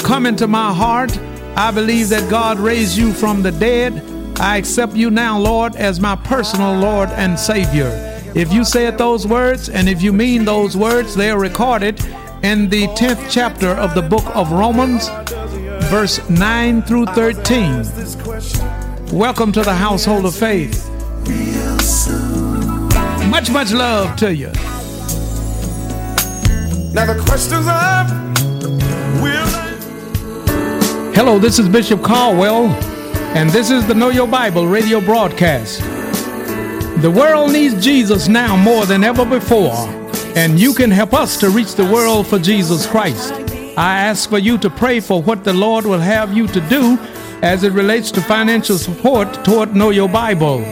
Come 0.00 0.24
into 0.24 0.46
my 0.46 0.72
heart. 0.72 1.18
I 1.56 1.72
believe 1.72 2.08
that 2.10 2.30
God 2.30 2.60
raised 2.60 2.96
you 2.96 3.12
from 3.12 3.42
the 3.42 3.50
dead. 3.50 4.04
I 4.38 4.56
accept 4.56 4.94
you 4.94 5.10
now, 5.10 5.36
Lord, 5.36 5.74
as 5.74 5.98
my 5.98 6.14
personal 6.14 6.76
Lord 6.76 7.08
and 7.10 7.36
Savior. 7.36 7.90
If 8.36 8.52
you 8.52 8.64
said 8.64 8.96
those 8.96 9.26
words 9.26 9.68
and 9.68 9.88
if 9.88 10.00
you 10.00 10.12
mean 10.12 10.44
those 10.44 10.76
words, 10.76 11.16
they 11.16 11.30
are 11.30 11.40
recorded 11.40 12.00
in 12.42 12.70
the 12.70 12.86
10th 12.88 13.30
chapter 13.30 13.68
of 13.68 13.94
the 13.94 14.00
book 14.00 14.24
of 14.34 14.50
Romans, 14.50 15.08
verse 15.90 16.26
9 16.30 16.82
through 16.82 17.06
13. 17.06 17.84
Welcome 19.12 19.52
to 19.52 19.62
the 19.62 19.74
household 19.74 20.24
of 20.24 20.34
faith. 20.34 20.88
Much, 23.28 23.50
much 23.50 23.72
love 23.72 24.16
to 24.16 24.34
you. 24.34 24.46
Now 26.92 27.06
the 27.06 27.22
questions 27.26 27.66
I? 27.66 28.06
Hello, 31.14 31.38
this 31.38 31.58
is 31.58 31.68
Bishop 31.68 32.02
Caldwell, 32.02 32.68
and 33.36 33.50
this 33.50 33.70
is 33.70 33.86
the 33.86 33.94
Know 33.94 34.08
Your 34.08 34.26
Bible 34.26 34.66
radio 34.66 35.02
broadcast. 35.02 35.80
The 37.02 37.12
world 37.14 37.52
needs 37.52 37.84
Jesus 37.84 38.28
now 38.28 38.56
more 38.56 38.86
than 38.86 39.04
ever 39.04 39.26
before, 39.26 39.99
and 40.36 40.58
you 40.58 40.74
can 40.74 40.90
help 40.90 41.14
us 41.14 41.36
to 41.38 41.50
reach 41.50 41.74
the 41.74 41.84
world 41.84 42.26
for 42.26 42.38
Jesus 42.38 42.86
Christ. 42.86 43.32
I 43.76 43.98
ask 43.98 44.28
for 44.28 44.38
you 44.38 44.58
to 44.58 44.70
pray 44.70 45.00
for 45.00 45.22
what 45.22 45.44
the 45.44 45.52
Lord 45.52 45.84
will 45.84 46.00
have 46.00 46.32
you 46.32 46.46
to 46.48 46.60
do 46.68 46.98
as 47.42 47.64
it 47.64 47.72
relates 47.72 48.10
to 48.12 48.20
financial 48.20 48.78
support 48.78 49.44
toward 49.44 49.74
Know 49.74 49.90
Your 49.90 50.08
Bible. 50.08 50.62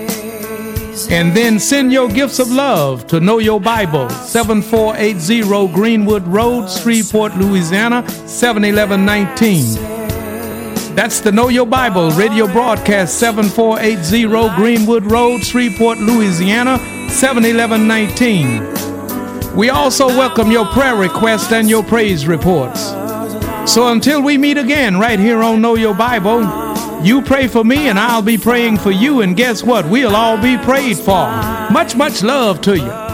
And 1.11 1.35
then 1.35 1.59
send 1.59 1.93
your 1.93 2.09
gifts 2.09 2.39
of 2.39 2.51
love 2.51 3.07
to 3.07 3.21
Know 3.21 3.39
Your 3.39 3.61
Bible, 3.61 4.11
7480 4.11 5.73
Greenwood 5.73 6.27
Road, 6.27 6.69
Shreveport, 6.69 7.37
Louisiana, 7.37 8.09
71119. 8.27 10.95
That's 10.95 11.21
the 11.21 11.31
Know 11.31 11.49
Your 11.49 11.67
Bible 11.67 12.11
radio 12.11 12.47
broadcast, 12.47 13.19
7480 13.19 14.57
Greenwood 14.57 15.11
Road, 15.11 15.45
Shreveport, 15.45 15.99
Louisiana, 15.99 16.79
71119. 17.09 18.88
We 19.59 19.71
also 19.71 20.07
welcome 20.07 20.53
your 20.53 20.67
prayer 20.67 20.95
requests 20.95 21.51
and 21.51 21.69
your 21.69 21.83
praise 21.83 22.29
reports. 22.29 22.81
So 23.69 23.89
until 23.89 24.23
we 24.23 24.39
meet 24.39 24.57
again 24.57 25.01
right 25.01 25.19
here 25.19 25.43
on 25.43 25.61
Know 25.61 25.75
Your 25.75 25.97
Bible, 25.97 26.43
you 27.05 27.23
pray 27.23 27.49
for 27.49 27.65
me 27.65 27.89
and 27.89 27.99
I'll 27.99 28.23
be 28.23 28.39
praying 28.39 28.79
for 28.79 28.93
you. 28.93 29.23
And 29.23 29.37
guess 29.37 29.65
what? 29.65 29.85
We'll 29.89 30.15
all 30.15 30.41
be 30.41 30.57
prayed 30.59 30.99
for. 30.99 31.27
Much, 31.73 31.97
much 31.97 32.23
love 32.23 32.61
to 32.61 32.79
you. 32.79 33.08